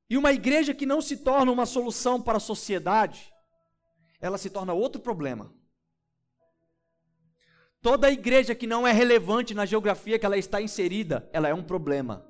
[0.07, 3.33] E uma igreja que não se torna uma solução para a sociedade,
[4.21, 5.51] ela se torna outro problema.
[7.81, 11.63] Toda igreja que não é relevante na geografia que ela está inserida, ela é um
[11.63, 12.26] problema.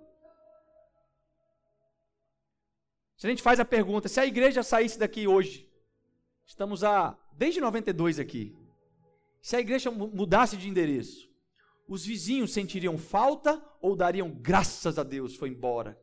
[3.17, 5.67] Se a gente faz a pergunta, se a igreja saísse daqui hoje,
[6.45, 8.55] estamos a desde 92 aqui.
[9.41, 11.27] Se a igreja mudasse de endereço,
[11.87, 15.99] os vizinhos sentiriam falta ou dariam graças a Deus, foi embora?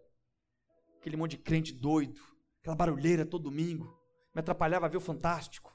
[0.99, 2.21] Aquele monte de crente doido,
[2.61, 3.97] aquela barulheira todo domingo,
[4.35, 5.73] me atrapalhava a ver o fantástico.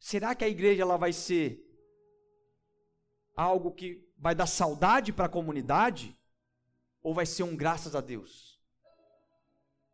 [0.00, 1.62] será que a igreja ela vai ser
[3.36, 6.18] algo que vai dar saudade para a comunidade?
[7.02, 8.49] Ou vai ser um graças a Deus?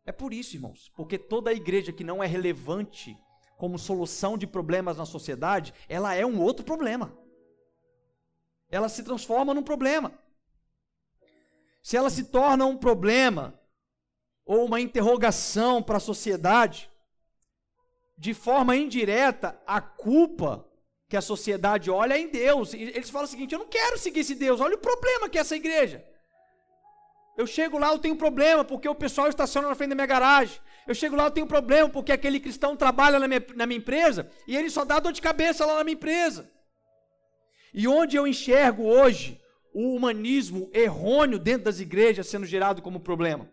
[0.07, 3.17] É por isso, irmãos, porque toda igreja que não é relevante
[3.57, 7.13] como solução de problemas na sociedade, ela é um outro problema.
[8.69, 10.17] Ela se transforma num problema.
[11.83, 13.59] Se ela se torna um problema
[14.45, 16.89] ou uma interrogação para a sociedade,
[18.17, 20.65] de forma indireta, a culpa
[21.09, 22.73] que a sociedade olha é em Deus.
[22.73, 25.41] Eles falam o seguinte: eu não quero seguir esse Deus, olha o problema que é
[25.41, 26.05] essa igreja.
[27.37, 30.59] Eu chego lá, eu tenho problema porque o pessoal estaciona na frente da minha garagem.
[30.87, 34.27] Eu chego lá, eu tenho problema porque aquele cristão trabalha na minha, na minha empresa
[34.47, 36.51] e ele só dá dor de cabeça lá na minha empresa.
[37.71, 39.39] E onde eu enxergo hoje
[39.71, 43.47] o humanismo errôneo dentro das igrejas sendo gerado como problema?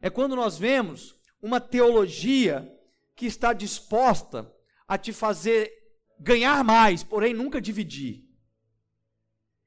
[0.00, 2.66] É quando nós vemos uma teologia
[3.14, 4.50] que está disposta
[4.88, 5.70] a te fazer
[6.18, 8.24] ganhar mais, porém nunca dividir.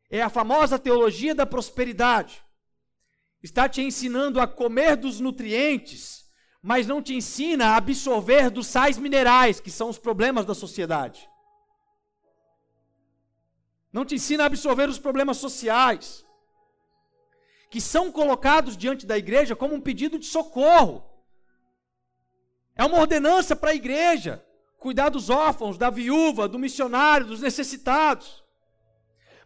[0.09, 2.46] É a famosa teologia da prosperidade.
[3.41, 6.27] Está te ensinando a comer dos nutrientes
[6.67, 11.29] mas não te ensina a absorver dos sais minerais, que são os problemas da sociedade.
[13.91, 16.25] Não te ensina a absorver os problemas sociais,
[17.69, 21.09] que são colocados diante da igreja como um pedido de socorro.
[22.75, 24.43] É uma ordenança para a igreja
[24.77, 28.43] cuidar dos órfãos, da viúva, do missionário, dos necessitados.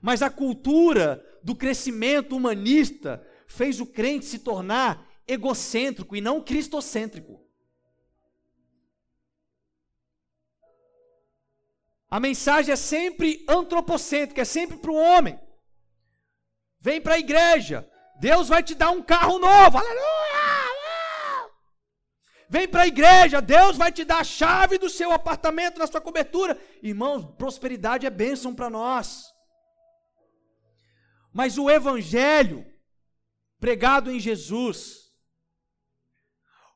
[0.02, 7.46] Mas a cultura do crescimento humanista fez o crente se tornar egocêntrico e não cristocêntrico.
[12.10, 15.40] A mensagem é sempre antropocêntrica, é sempre para o homem.
[16.80, 20.42] Vem para a igreja, Deus vai te dar um carro novo, aleluia!
[22.50, 26.02] Vem para a igreja, Deus vai te dar a chave do seu apartamento, na sua
[26.02, 26.60] cobertura.
[26.84, 29.34] Irmãos, prosperidade é bênção para nós.
[31.34, 32.71] Mas o evangelho
[33.62, 35.14] pregado em Jesus,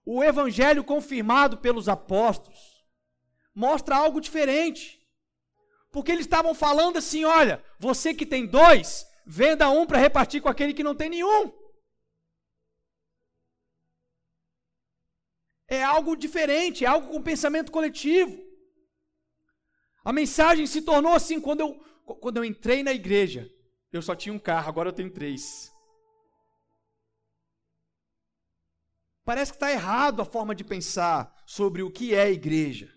[0.05, 2.59] o evangelho confirmado pelos apóstolos
[3.53, 5.03] mostra algo diferente.
[5.91, 10.47] Porque eles estavam falando assim: olha, você que tem dois, venda um para repartir com
[10.47, 11.51] aquele que não tem nenhum.
[15.67, 18.45] É algo diferente, é algo com pensamento coletivo.
[20.03, 23.51] A mensagem se tornou assim quando eu, quando eu entrei na igreja.
[23.91, 25.74] Eu só tinha um carro, agora eu tenho três.
[29.25, 32.93] Parece que está errado a forma de pensar sobre o que é a igreja.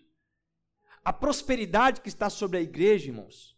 [1.02, 3.56] A prosperidade que está sobre a igreja, irmãos,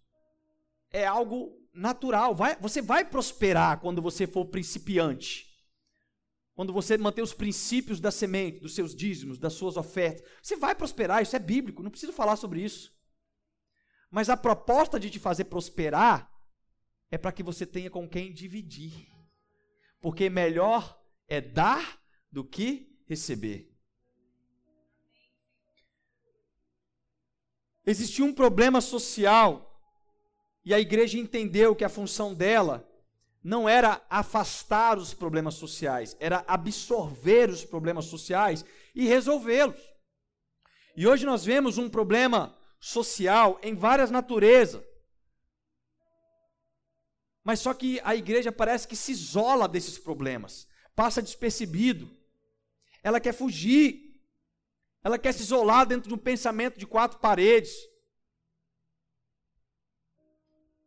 [0.93, 2.33] é algo natural.
[2.33, 5.51] Vai, você vai prosperar quando você for principiante.
[6.55, 10.25] Quando você manter os princípios da semente, dos seus dízimos, das suas ofertas.
[10.41, 12.95] Você vai prosperar, isso é bíblico, não preciso falar sobre isso.
[14.11, 16.31] Mas a proposta de te fazer prosperar
[17.11, 19.09] é para que você tenha com quem dividir.
[20.01, 22.00] Porque melhor é dar
[22.31, 23.71] do que receber.
[27.85, 29.67] Existia um problema social
[30.65, 32.87] e a igreja entendeu que a função dela
[33.43, 38.65] não era afastar os problemas sociais, era absorver os problemas sociais
[38.95, 39.81] e resolvê-los.
[40.95, 44.85] E hoje nós vemos um problema social em várias naturezas.
[47.43, 52.20] Mas só que a igreja parece que se isola desses problemas, passa despercebido.
[53.03, 54.11] Ela quer fugir.
[55.03, 57.73] Ela quer se isolar dentro de um pensamento de quatro paredes.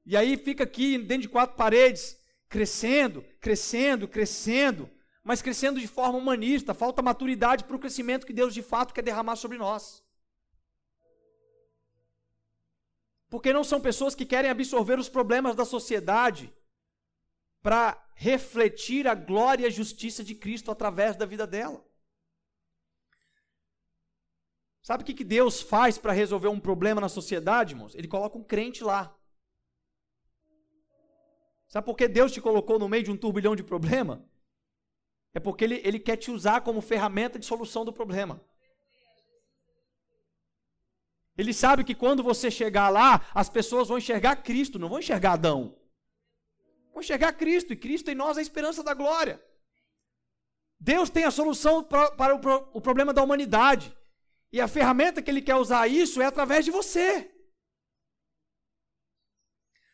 [0.05, 4.89] E aí fica aqui dentro de quatro paredes, crescendo, crescendo, crescendo,
[5.23, 6.73] mas crescendo de forma humanista.
[6.73, 10.03] Falta maturidade para o crescimento que Deus de fato quer derramar sobre nós.
[13.29, 16.53] Porque não são pessoas que querem absorver os problemas da sociedade
[17.63, 21.83] para refletir a glória e a justiça de Cristo através da vida dela.
[24.83, 27.95] Sabe o que, que Deus faz para resolver um problema na sociedade, irmãos?
[27.95, 29.17] Ele coloca um crente lá.
[31.69, 34.27] Sabe por que Deus te colocou no meio de um turbilhão de problema?
[35.33, 38.43] É porque ele, ele quer te usar como ferramenta de solução do problema.
[41.37, 45.31] Ele sabe que quando você chegar lá, as pessoas vão enxergar Cristo, não vão enxergar
[45.31, 45.79] Adão.
[46.93, 49.41] Vão enxergar Cristo, e Cristo em nós é a esperança da glória.
[50.77, 53.97] Deus tem a solução para, para o, o problema da humanidade.
[54.53, 57.27] E a ferramenta que ele quer usar isso é através de você.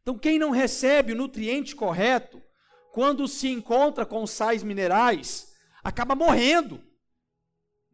[0.01, 2.43] Então, quem não recebe o nutriente correto,
[2.91, 6.83] quando se encontra com sais minerais, acaba morrendo.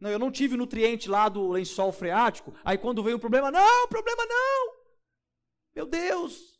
[0.00, 2.52] Não, eu não tive nutriente lá do lençol freático.
[2.64, 4.74] Aí quando veio o problema, não, problema não.
[5.72, 6.58] Meu Deus,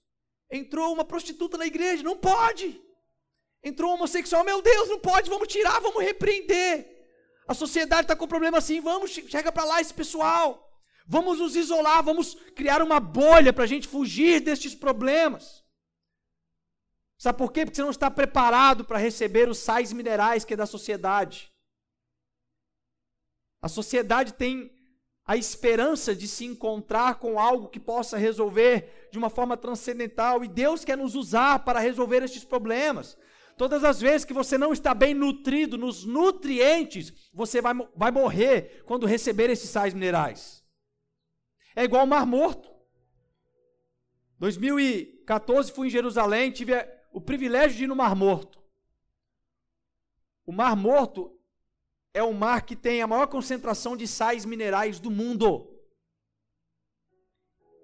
[0.48, 2.80] entrou uma prostituta na igreja, não pode.
[3.60, 6.95] Entrou um homossexual, meu Deus, não pode, vamos tirar, vamos repreender.
[7.46, 10.66] A sociedade está com problema assim, vamos, chega para lá esse pessoal.
[11.06, 15.64] Vamos nos isolar, vamos criar uma bolha para a gente fugir destes problemas.
[17.16, 17.64] Sabe por quê?
[17.64, 21.52] Porque você não está preparado para receber os sais minerais que é da sociedade.
[23.62, 24.70] A sociedade tem
[25.24, 30.48] a esperança de se encontrar com algo que possa resolver de uma forma transcendental e
[30.48, 33.16] Deus quer nos usar para resolver estes problemas.
[33.56, 38.82] Todas as vezes que você não está bem nutrido nos nutrientes, você vai, vai morrer
[38.84, 40.62] quando receber esses sais minerais.
[41.74, 42.70] É igual o Mar Morto.
[44.38, 46.74] 2014 fui em Jerusalém, tive
[47.10, 48.62] o privilégio de ir no Mar Morto.
[50.44, 51.40] O Mar Morto
[52.12, 55.72] é o mar que tem a maior concentração de sais minerais do mundo.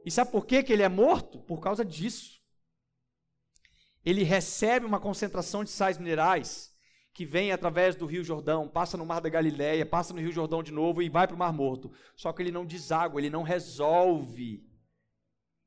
[0.05, 1.39] E sabe por que, que ele é morto?
[1.41, 2.42] Por causa disso
[4.05, 6.73] ele recebe uma concentração de sais minerais
[7.15, 10.63] que vem através do Rio Jordão, passa no Mar da Galileia, passa no Rio Jordão
[10.63, 11.93] de novo e vai para o Mar Morto.
[12.17, 14.67] Só que ele não deságua, ele não resolve.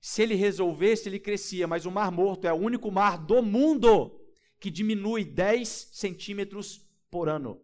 [0.01, 4.19] Se ele resolvesse, ele crescia, mas o Mar Morto é o único mar do mundo
[4.59, 7.61] que diminui 10 centímetros por ano.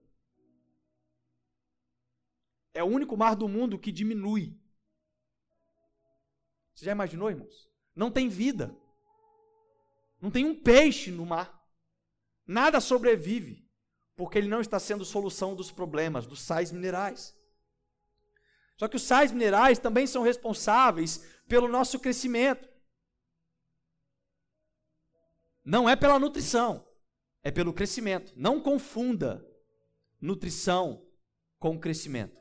[2.74, 4.58] É o único mar do mundo que diminui.
[6.74, 7.70] Você já imaginou, irmãos?
[7.96, 8.76] Não tem vida.
[10.22, 11.60] Não tem um peixe no mar.
[12.46, 13.68] Nada sobrevive,
[14.16, 17.36] porque ele não está sendo solução dos problemas, dos sais minerais.
[18.78, 22.70] Só que os sais minerais também são responsáveis pelo nosso crescimento.
[25.64, 26.88] Não é pela nutrição,
[27.44, 28.34] é pelo crescimento.
[28.36, 29.46] Não confunda
[30.20, 31.06] nutrição
[31.60, 32.40] com crescimento.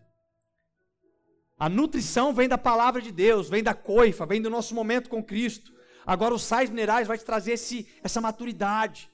[1.58, 5.22] A nutrição vem da palavra de Deus, vem da coifa, vem do nosso momento com
[5.22, 5.70] Cristo.
[6.06, 9.10] Agora os sais minerais vai te trazer esse, essa maturidade.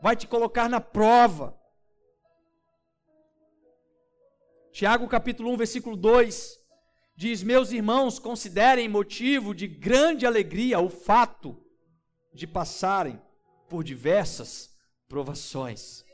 [0.00, 1.58] Vai te colocar na prova.
[4.72, 6.58] Tiago capítulo 1, versículo 2
[7.16, 11.60] diz: Meus irmãos, considerem motivo de grande alegria o fato
[12.32, 13.20] de passarem
[13.68, 14.70] por diversas
[15.08, 16.04] provações.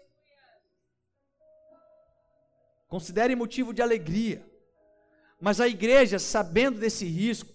[2.88, 4.48] Considerem motivo de alegria.
[5.40, 7.53] Mas a igreja, sabendo desse risco,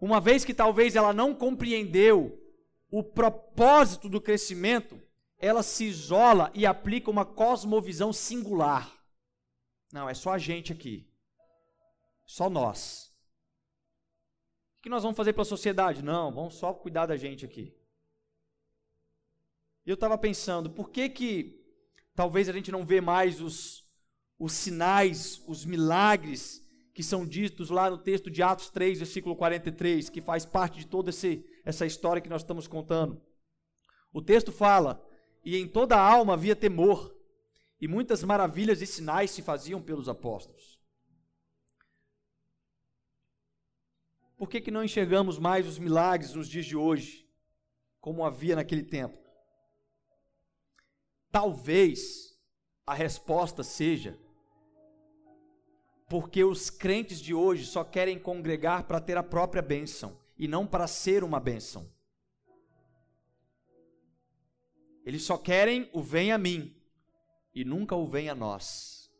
[0.00, 2.40] uma vez que talvez ela não compreendeu
[2.90, 5.00] o propósito do crescimento,
[5.38, 8.92] ela se isola e aplica uma cosmovisão singular.
[9.92, 11.08] Não, é só a gente aqui.
[12.26, 13.14] Só nós.
[14.78, 16.02] O que nós vamos fazer para a sociedade?
[16.02, 17.76] Não, vamos só cuidar da gente aqui.
[19.86, 21.62] E eu estava pensando, por que que
[22.14, 23.86] talvez a gente não vê mais os,
[24.38, 26.63] os sinais, os milagres
[26.94, 30.86] que são ditos lá no texto de Atos 3, versículo 43, que faz parte de
[30.86, 33.20] toda esse, essa história que nós estamos contando.
[34.12, 35.04] O texto fala:
[35.44, 37.12] E em toda a alma havia temor,
[37.80, 40.80] e muitas maravilhas e sinais se faziam pelos apóstolos.
[44.36, 47.28] Por que, que não enxergamos mais os milagres nos dias de hoje,
[48.00, 49.18] como havia naquele tempo?
[51.32, 52.38] Talvez
[52.86, 54.16] a resposta seja
[56.08, 60.66] porque os crentes de hoje só querem congregar para ter a própria bênção e não
[60.66, 61.90] para ser uma bênção.
[65.04, 66.74] Eles só querem o vem a mim
[67.54, 69.10] e nunca o vem a nós.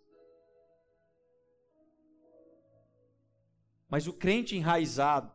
[3.89, 5.32] Mas o crente enraizado,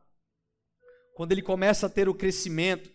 [1.16, 2.92] quando ele começa a ter o crescimento,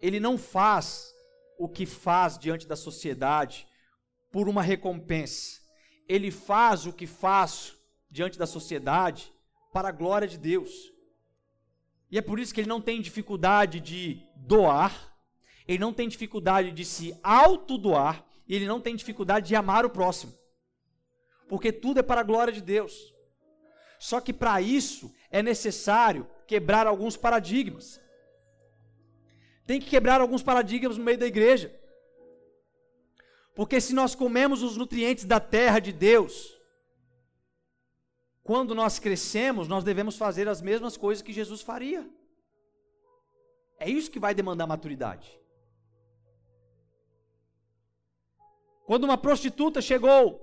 [0.00, 1.12] ele não faz
[1.58, 3.66] o que faz diante da sociedade
[4.30, 5.67] por uma recompensa
[6.08, 7.76] ele faz o que faz
[8.10, 9.32] diante da sociedade
[9.72, 10.92] para a glória de Deus.
[12.10, 15.14] E é por isso que ele não tem dificuldade de doar,
[15.66, 19.90] ele não tem dificuldade de se autodoar, e ele não tem dificuldade de amar o
[19.90, 20.32] próximo.
[21.48, 23.14] Porque tudo é para a glória de Deus.
[23.98, 28.00] Só que para isso é necessário quebrar alguns paradigmas.
[29.66, 31.77] Tem que quebrar alguns paradigmas no meio da igreja.
[33.58, 36.56] Porque se nós comemos os nutrientes da terra de Deus,
[38.44, 42.08] quando nós crescemos, nós devemos fazer as mesmas coisas que Jesus faria.
[43.76, 45.36] É isso que vai demandar maturidade.
[48.86, 50.40] Quando uma prostituta chegou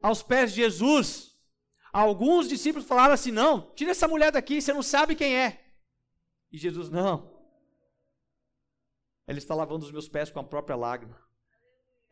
[0.00, 1.36] aos pés de Jesus,
[1.92, 5.60] alguns discípulos falaram assim: Não, tira essa mulher daqui, você não sabe quem é.
[6.52, 7.34] E Jesus, não.
[9.26, 11.23] Ela está lavando os meus pés com a própria lágrima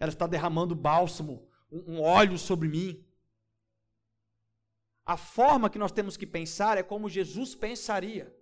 [0.03, 3.07] ela está derramando bálsamo, um, óleo sobre mim.
[5.07, 8.37] A forma que nós temos que pensar é como Jesus pensaria.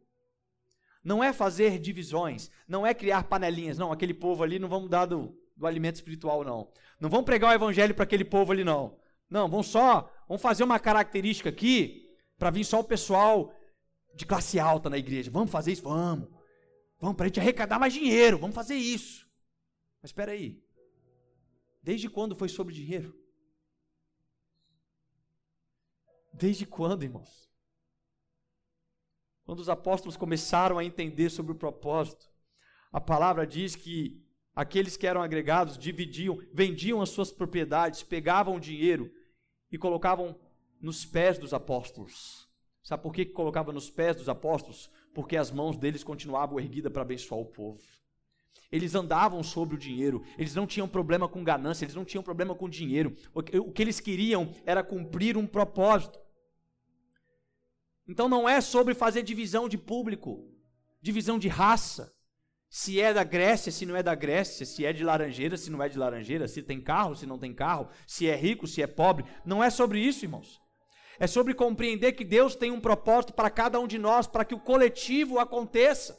[1.04, 3.76] Não é fazer divisões, não é criar panelinhas.
[3.76, 6.72] Não, aquele povo ali não vamos dar do, do alimento espiritual, não.
[6.98, 8.96] Não vamos pregar o evangelho para aquele povo ali, não.
[9.28, 12.08] Não, vamos só, vamos fazer uma característica aqui
[12.38, 13.52] para vir só o pessoal
[14.14, 15.30] de classe alta na igreja.
[15.30, 15.82] Vamos fazer isso?
[15.82, 16.26] Vamos.
[16.98, 18.38] Vamos para a gente arrecadar mais dinheiro.
[18.38, 19.28] Vamos fazer isso.
[20.00, 20.58] Mas espera aí.
[21.82, 23.18] Desde quando foi sobre dinheiro?
[26.32, 27.50] Desde quando, irmãos?
[29.44, 32.30] Quando os apóstolos começaram a entender sobre o propósito,
[32.92, 34.24] a palavra diz que
[34.54, 39.12] aqueles que eram agregados dividiam, vendiam as suas propriedades, pegavam o dinheiro
[39.70, 40.38] e colocavam
[40.80, 42.48] nos pés dos apóstolos.
[42.82, 44.90] Sabe por que colocava nos pés dos apóstolos?
[45.14, 47.82] Porque as mãos deles continuavam erguidas para abençoar o povo.
[48.70, 52.54] Eles andavam sobre o dinheiro, eles não tinham problema com ganância, eles não tinham problema
[52.54, 53.16] com dinheiro.
[53.34, 56.18] O que eles queriam era cumprir um propósito.
[58.06, 60.48] Então não é sobre fazer divisão de público,
[61.02, 62.14] divisão de raça.
[62.68, 65.82] Se é da Grécia, se não é da Grécia, se é de laranjeira, se não
[65.82, 68.86] é de laranjeira, se tem carro, se não tem carro, se é rico, se é
[68.86, 69.24] pobre.
[69.44, 70.60] Não é sobre isso, irmãos.
[71.18, 74.54] É sobre compreender que Deus tem um propósito para cada um de nós, para que
[74.54, 76.16] o coletivo aconteça.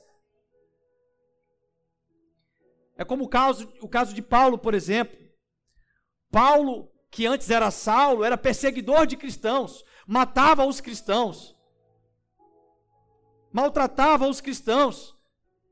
[3.02, 5.18] É como o caso, o caso de Paulo, por exemplo.
[6.32, 11.56] Paulo, que antes era Saulo, era perseguidor de cristãos, matava os cristãos
[13.52, 15.16] maltratava os cristãos.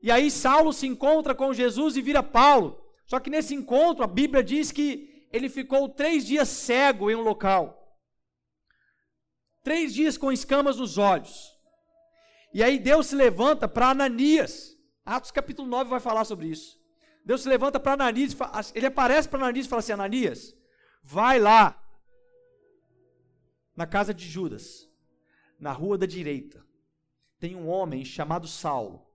[0.02, 2.80] E aí Saulo se encontra com Jesus e vira Paulo.
[3.06, 7.22] Só que nesse encontro, a Bíblia diz que ele ficou três dias cego em um
[7.22, 7.76] local.
[9.62, 11.50] Três dias com escamas nos olhos.
[12.52, 14.76] E aí Deus se levanta para Ananias.
[15.04, 16.79] Atos capítulo 9 vai falar sobre isso.
[17.24, 18.36] Deus se levanta para Ananias,
[18.74, 20.56] ele aparece para Ananias e fala assim: Ananias,
[21.02, 21.80] vai lá,
[23.76, 24.90] na casa de Judas,
[25.58, 26.64] na rua da direita,
[27.38, 29.06] tem um homem chamado Saulo.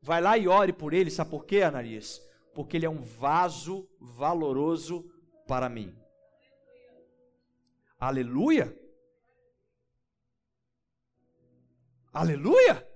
[0.00, 2.22] Vai lá e ore por ele, sabe por quê, Ananias?
[2.54, 5.10] Porque ele é um vaso valoroso
[5.46, 5.96] para mim.
[7.98, 8.78] Aleluia!
[12.12, 12.86] Aleluia!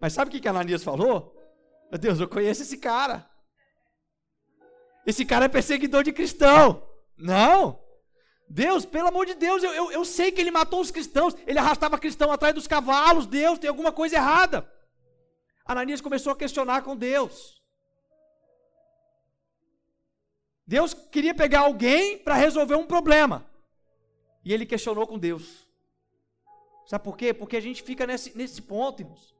[0.00, 1.35] Mas sabe o que, que Ananias falou?
[1.90, 3.28] Meu Deus, eu conheço esse cara.
[5.06, 6.86] Esse cara é perseguidor de cristão.
[7.16, 7.80] Não!
[8.48, 11.58] Deus, pelo amor de Deus, eu, eu, eu sei que ele matou os cristãos, ele
[11.58, 14.70] arrastava cristão atrás dos cavalos, Deus, tem alguma coisa errada.
[15.64, 17.60] Ananias começou a questionar com Deus.
[20.64, 23.48] Deus queria pegar alguém para resolver um problema.
[24.44, 25.66] E ele questionou com Deus.
[26.86, 27.34] Sabe por quê?
[27.34, 29.35] Porque a gente fica nesse, nesse ponto, irmãos.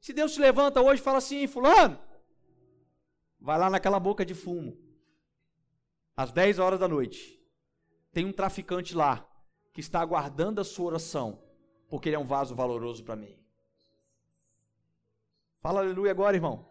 [0.00, 1.98] Se Deus te levanta hoje e fala assim, fulano,
[3.40, 4.76] vai lá naquela boca de fumo,
[6.16, 7.38] às 10 horas da noite
[8.12, 9.28] tem um traficante lá
[9.72, 11.40] que está aguardando a sua oração,
[11.88, 13.38] porque ele é um vaso valoroso para mim.
[15.60, 16.68] Fala aleluia agora, irmão.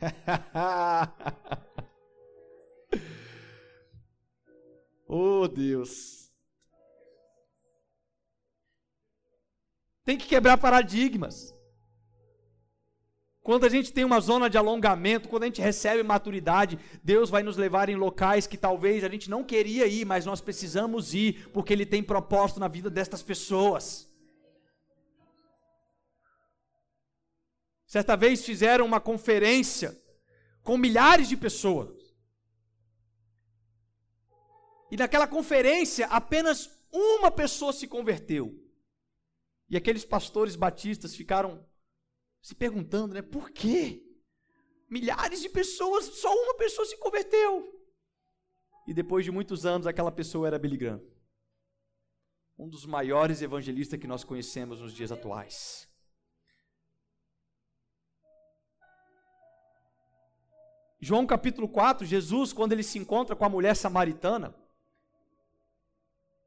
[5.06, 6.23] oh, Deus.
[10.04, 11.54] Tem que quebrar paradigmas.
[13.44, 17.42] Quando a gente tem uma zona de alongamento, quando a gente recebe maturidade, Deus vai
[17.42, 21.50] nos levar em locais que talvez a gente não queria ir, mas nós precisamos ir,
[21.52, 24.10] porque Ele tem propósito na vida destas pessoas.
[27.86, 29.94] Certa vez fizeram uma conferência
[30.62, 32.16] com milhares de pessoas.
[34.90, 38.63] E naquela conferência, apenas uma pessoa se converteu.
[39.74, 41.68] E aqueles pastores batistas ficaram
[42.40, 43.20] se perguntando, né?
[43.20, 44.00] Por quê?
[44.88, 47.84] Milhares de pessoas, só uma pessoa se converteu.
[48.86, 51.02] E depois de muitos anos, aquela pessoa era Billy Graham.
[52.56, 55.88] Um dos maiores evangelistas que nós conhecemos nos dias atuais.
[61.00, 64.54] João capítulo 4, Jesus, quando ele se encontra com a mulher samaritana,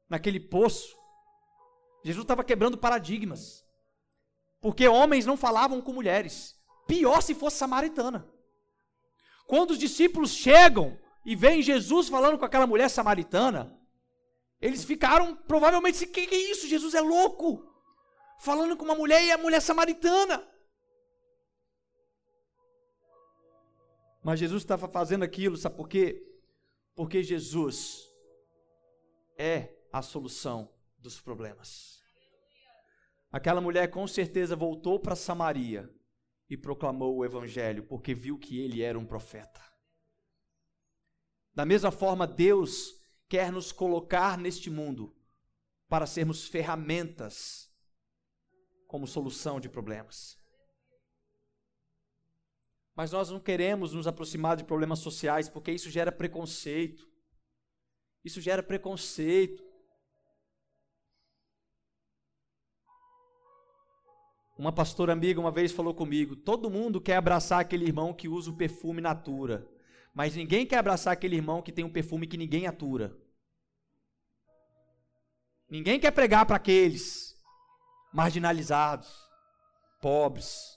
[0.08, 0.97] naquele poço,
[2.08, 3.62] Jesus estava quebrando paradigmas.
[4.62, 6.58] Porque homens não falavam com mulheres.
[6.86, 8.26] Pior se fosse samaritana.
[9.46, 13.78] Quando os discípulos chegam e veem Jesus falando com aquela mulher samaritana,
[14.58, 16.66] eles ficaram provavelmente assim: que, que é isso?
[16.66, 17.70] Jesus é louco!
[18.40, 20.48] Falando com uma mulher e a mulher samaritana.
[24.22, 26.24] Mas Jesus estava fazendo aquilo, sabe por quê?
[26.94, 28.08] Porque Jesus
[29.36, 31.97] é a solução dos problemas.
[33.38, 35.88] Aquela mulher com certeza voltou para Samaria
[36.50, 39.62] e proclamou o evangelho, porque viu que ele era um profeta.
[41.54, 45.16] Da mesma forma, Deus quer nos colocar neste mundo
[45.88, 47.72] para sermos ferramentas
[48.88, 50.36] como solução de problemas.
[52.92, 57.08] Mas nós não queremos nos aproximar de problemas sociais porque isso gera preconceito.
[58.24, 59.62] Isso gera preconceito.
[64.58, 68.50] Uma pastora amiga uma vez falou comigo: todo mundo quer abraçar aquele irmão que usa
[68.50, 69.64] o perfume Natura,
[70.12, 73.16] mas ninguém quer abraçar aquele irmão que tem um perfume que ninguém atura.
[75.70, 77.36] Ninguém quer pregar para aqueles
[78.12, 79.08] marginalizados,
[80.02, 80.76] pobres.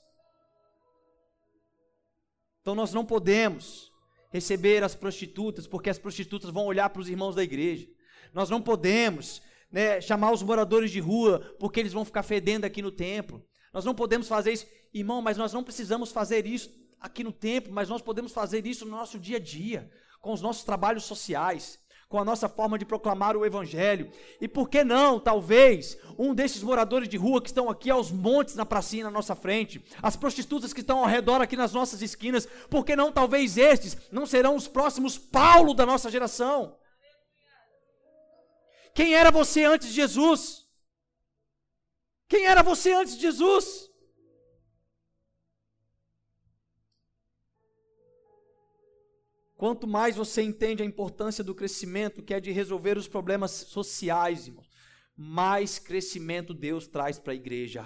[2.62, 3.92] Então nós não podemos
[4.32, 7.88] receber as prostitutas, porque as prostitutas vão olhar para os irmãos da igreja.
[8.32, 12.82] Nós não podemos né, chamar os moradores de rua, porque eles vão ficar fedendo aqui
[12.82, 13.44] no templo.
[13.74, 16.70] Nós não podemos fazer isso, irmão, mas nós não precisamos fazer isso
[17.00, 19.90] aqui no templo, mas nós podemos fazer isso no nosso dia a dia,
[20.22, 21.80] com os nossos trabalhos sociais,
[22.12, 24.12] com a nossa forma de proclamar o Evangelho.
[24.42, 28.54] E por que não, talvez, um desses moradores de rua que estão aqui aos montes
[28.54, 32.46] na pracinha na nossa frente, as prostitutas que estão ao redor aqui nas nossas esquinas,
[32.70, 36.76] por que não, talvez estes não serão os próximos Paulo da nossa geração?
[38.94, 40.61] Quem era você antes de Jesus?
[42.32, 43.92] Quem era você antes de Jesus?
[49.58, 54.48] Quanto mais você entende a importância do crescimento, que é de resolver os problemas sociais,
[54.48, 54.70] irmãos,
[55.14, 57.86] mais crescimento Deus traz para a igreja.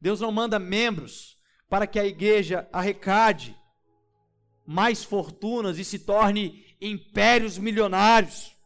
[0.00, 1.36] Deus não manda membros
[1.68, 3.58] para que a igreja arrecade
[4.64, 8.56] mais fortunas e se torne impérios milionários.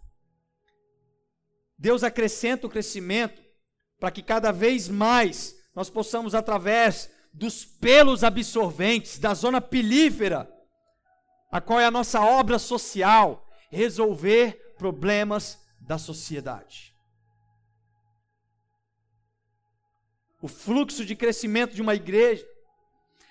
[1.78, 3.43] Deus acrescenta o crescimento
[4.04, 10.46] para que cada vez mais nós possamos, através dos pelos absorventes, da zona pilífera,
[11.50, 16.94] a qual é a nossa obra social, resolver problemas da sociedade.
[20.42, 22.46] O fluxo de crescimento de uma igreja,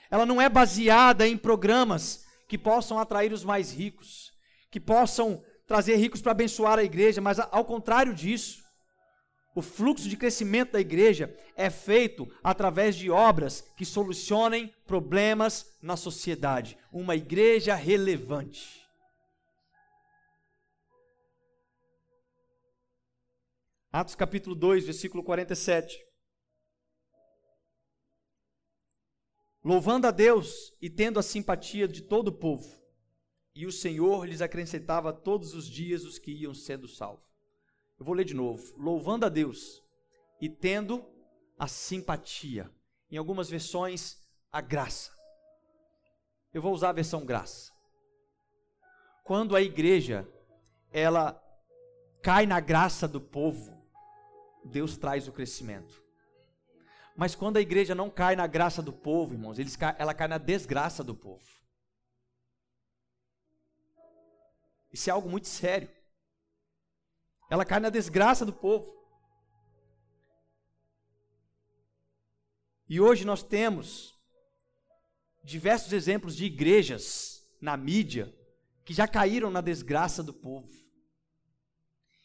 [0.09, 4.33] ela não é baseada em programas que possam atrair os mais ricos,
[4.71, 8.62] que possam trazer ricos para abençoar a igreja, mas ao contrário disso,
[9.55, 15.95] o fluxo de crescimento da igreja é feito através de obras que solucionem problemas na
[15.95, 16.77] sociedade.
[16.91, 18.83] Uma igreja relevante.
[23.91, 26.03] Atos capítulo 2, versículo 47.
[29.63, 32.67] Louvando a Deus e tendo a simpatia de todo o povo,
[33.55, 37.32] e o Senhor lhes acrescentava todos os dias os que iam sendo salvos.
[37.99, 38.73] Eu vou ler de novo.
[38.77, 39.83] Louvando a Deus
[40.41, 41.05] e tendo
[41.57, 42.69] a simpatia.
[43.09, 44.17] Em algumas versões,
[44.51, 45.11] a graça.
[46.53, 47.71] Eu vou usar a versão graça.
[49.23, 50.27] Quando a igreja
[50.91, 51.41] ela
[52.21, 53.81] cai na graça do povo,
[54.63, 56.03] Deus traz o crescimento.
[57.15, 59.57] Mas quando a igreja não cai na graça do povo, irmãos,
[59.97, 61.45] ela cai na desgraça do povo.
[64.91, 65.89] Isso é algo muito sério.
[67.49, 69.03] Ela cai na desgraça do povo.
[72.87, 74.13] E hoje nós temos
[75.43, 78.33] diversos exemplos de igrejas na mídia
[78.85, 80.71] que já caíram na desgraça do povo.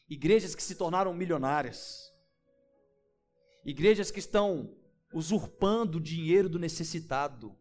[0.09, 2.13] Igrejas que se tornaram milionárias.
[3.65, 4.77] Igrejas que estão
[5.13, 7.57] usurpando o dinheiro do necessitado.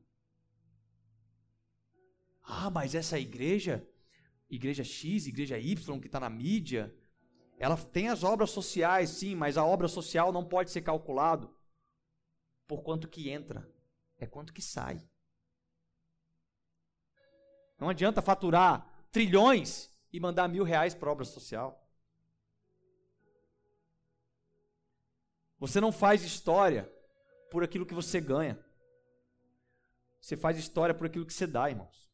[2.44, 3.86] Ah, mas essa igreja,
[4.50, 6.96] igreja X, igreja Y, que está na mídia,
[7.58, 11.54] ela tem as obras sociais, sim, mas a obra social não pode ser calculado
[12.68, 13.68] por quanto que entra,
[14.18, 15.02] é quanto que sai.
[17.80, 21.84] Não adianta faturar trilhões e mandar mil reais para obra social.
[25.60, 26.92] Você não faz história
[27.50, 28.64] por aquilo que você ganha.
[30.22, 32.07] Você faz história por aquilo que você dá, irmãos.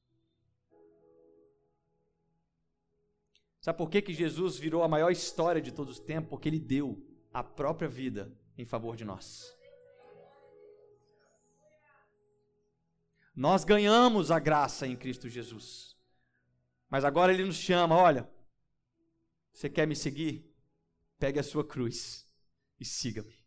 [3.64, 6.30] Sabe por que, que Jesus virou a maior história de todos os tempos?
[6.30, 7.02] Porque ele deu
[7.32, 9.58] a própria vida em favor de nós.
[13.34, 15.96] Nós ganhamos a graça em Cristo Jesus.
[16.90, 18.30] Mas agora ele nos chama, olha,
[19.54, 20.54] você quer me seguir?
[21.18, 22.28] Pegue a sua cruz
[22.78, 23.40] e siga-me.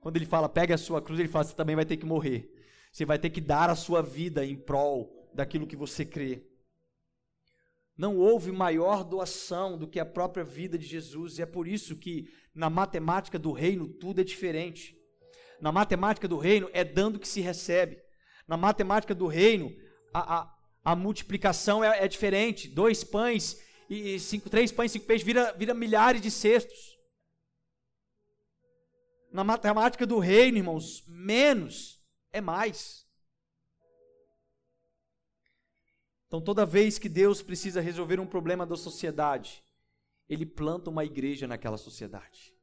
[0.00, 2.50] Quando ele fala, pegue a sua cruz, ele fala, você também vai ter que morrer.
[2.90, 6.55] Você vai ter que dar a sua vida em prol daquilo que você crê.
[7.96, 11.96] Não houve maior doação do que a própria vida de Jesus, e é por isso
[11.96, 14.94] que na matemática do reino tudo é diferente.
[15.60, 17.98] Na matemática do reino é dando que se recebe.
[18.46, 19.74] Na matemática do reino,
[20.12, 22.68] a, a, a multiplicação é, é diferente.
[22.68, 26.96] Dois pães e cinco, três pães, cinco peixes vira, vira milhares de cestos.
[29.32, 31.98] Na matemática do reino, irmãos, menos
[32.30, 33.05] é mais.
[36.26, 39.62] Então, toda vez que Deus precisa resolver um problema da sociedade,
[40.28, 42.54] Ele planta uma igreja naquela sociedade.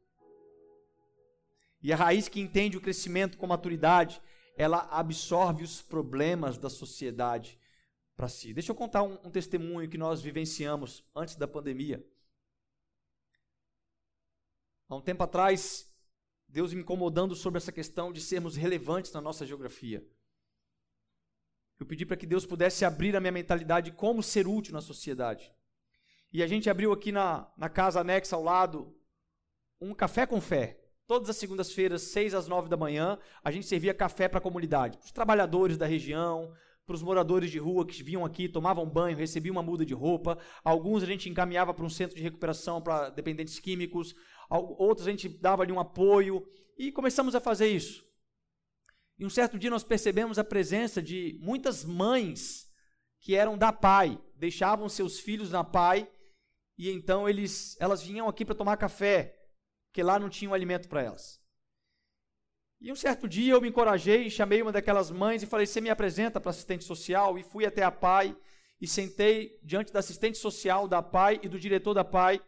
[1.81, 4.21] E a raiz que entende o crescimento com maturidade,
[4.55, 7.59] ela absorve os problemas da sociedade
[8.15, 8.53] para si.
[8.53, 12.05] Deixa eu contar um, um testemunho que nós vivenciamos antes da pandemia.
[14.87, 15.91] Há um tempo atrás,
[16.47, 20.05] Deus me incomodando sobre essa questão de sermos relevantes na nossa geografia.
[21.79, 24.81] Eu pedi para que Deus pudesse abrir a minha mentalidade de como ser útil na
[24.81, 25.51] sociedade.
[26.31, 28.95] E a gente abriu aqui na, na casa anexa ao lado
[29.79, 30.79] um café com fé.
[31.05, 34.97] Todas as segundas-feiras, seis às nove da manhã, a gente servia café para a comunidade,
[34.97, 36.53] para os trabalhadores da região,
[36.85, 40.37] para os moradores de rua que vinham aqui, tomavam banho, recebiam uma muda de roupa.
[40.63, 44.15] Alguns a gente encaminhava para um centro de recuperação para dependentes químicos,
[44.49, 46.45] outros a gente dava ali um apoio
[46.77, 48.05] e começamos a fazer isso.
[49.17, 52.67] E um certo dia nós percebemos a presença de muitas mães
[53.19, 56.09] que eram da PAI, deixavam seus filhos na PAI
[56.77, 59.39] e então eles, elas vinham aqui para tomar café,
[59.87, 61.41] porque lá não tinha um alimento para elas.
[62.81, 65.89] E um certo dia eu me encorajei, chamei uma daquelas mães e falei: Você me
[65.89, 67.37] apresenta para assistente social?
[67.37, 68.35] E fui até a PAI
[68.81, 72.41] e sentei diante da assistente social da PAI e do diretor da PAI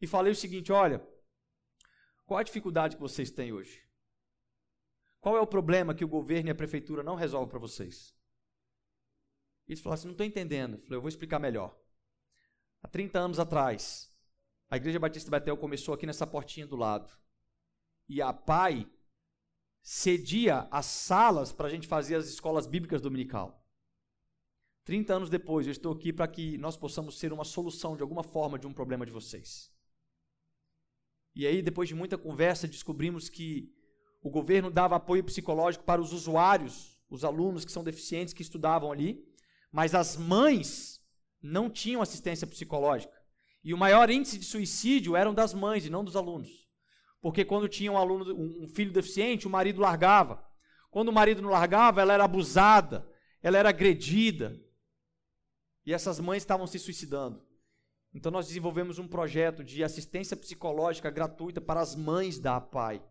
[0.00, 1.06] e falei o seguinte: Olha,
[2.24, 3.81] qual a dificuldade que vocês têm hoje?
[5.22, 8.12] Qual é o problema que o governo e a prefeitura não resolvem para vocês?
[9.68, 10.74] E eles falaram assim: Não estou entendendo.
[10.74, 11.78] Eu falei: Eu vou explicar melhor.
[12.82, 14.10] Há 30 anos atrás,
[14.68, 17.08] a Igreja Batista Betel começou aqui nessa portinha do lado.
[18.08, 18.90] E a PAI
[19.80, 23.64] cedia as salas para a gente fazer as escolas bíblicas dominical.
[24.84, 28.24] 30 anos depois, eu estou aqui para que nós possamos ser uma solução de alguma
[28.24, 29.72] forma de um problema de vocês.
[31.32, 33.72] E aí, depois de muita conversa, descobrimos que
[34.22, 38.92] o governo dava apoio psicológico para os usuários, os alunos que são deficientes que estudavam
[38.92, 39.22] ali,
[39.70, 41.00] mas as mães
[41.42, 43.12] não tinham assistência psicológica.
[43.64, 46.68] E o maior índice de suicídio eram das mães e não dos alunos.
[47.20, 50.44] Porque quando tinha um aluno, um filho deficiente, o marido largava.
[50.90, 53.08] Quando o marido não largava, ela era abusada,
[53.42, 54.60] ela era agredida.
[55.84, 57.42] E essas mães estavam se suicidando.
[58.14, 63.02] Então nós desenvolvemos um projeto de assistência psicológica gratuita para as mães da APAI,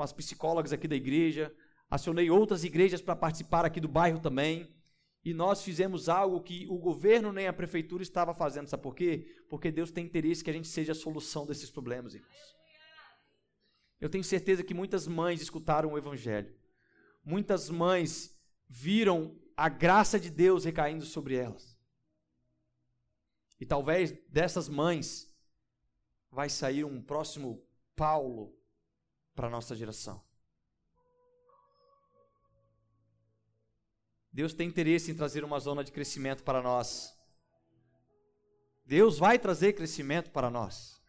[0.00, 1.54] com as psicólogas aqui da igreja.
[1.90, 4.74] Acionei outras igrejas para participar aqui do bairro também.
[5.22, 8.66] E nós fizemos algo que o governo nem a prefeitura estava fazendo.
[8.66, 9.44] Sabe por quê?
[9.50, 12.56] Porque Deus tem interesse que a gente seja a solução desses problemas, irmãos.
[14.00, 16.50] Eu tenho certeza que muitas mães escutaram o Evangelho.
[17.22, 18.34] Muitas mães
[18.66, 21.76] viram a graça de Deus recaindo sobre elas.
[23.60, 25.30] E talvez dessas mães
[26.30, 27.62] vai sair um próximo
[27.94, 28.58] Paulo
[29.40, 30.22] para a nossa geração.
[34.30, 37.18] Deus tem interesse em trazer uma zona de crescimento para nós.
[38.84, 41.02] Deus vai trazer crescimento para nós.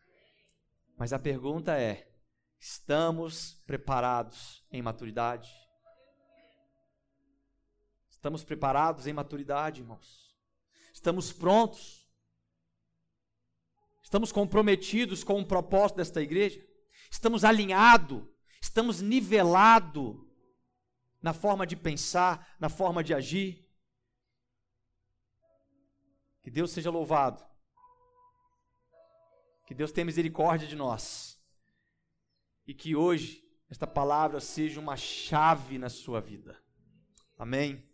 [0.98, 2.10] Mas a pergunta é:
[2.58, 5.52] Estamos preparados em maturidade?
[8.10, 10.34] Estamos preparados em maturidade, irmãos?
[10.94, 12.10] Estamos prontos?
[14.02, 16.71] Estamos comprometidos com o propósito desta igreja?
[17.12, 18.24] Estamos alinhados?
[18.62, 20.16] Estamos nivelados
[21.22, 23.70] na forma de pensar, na forma de agir?
[26.42, 27.46] Que Deus seja louvado.
[29.68, 31.40] Que Deus tenha misericórdia de nós
[32.66, 36.62] e que hoje esta palavra seja uma chave na sua vida.
[37.38, 37.91] Amém.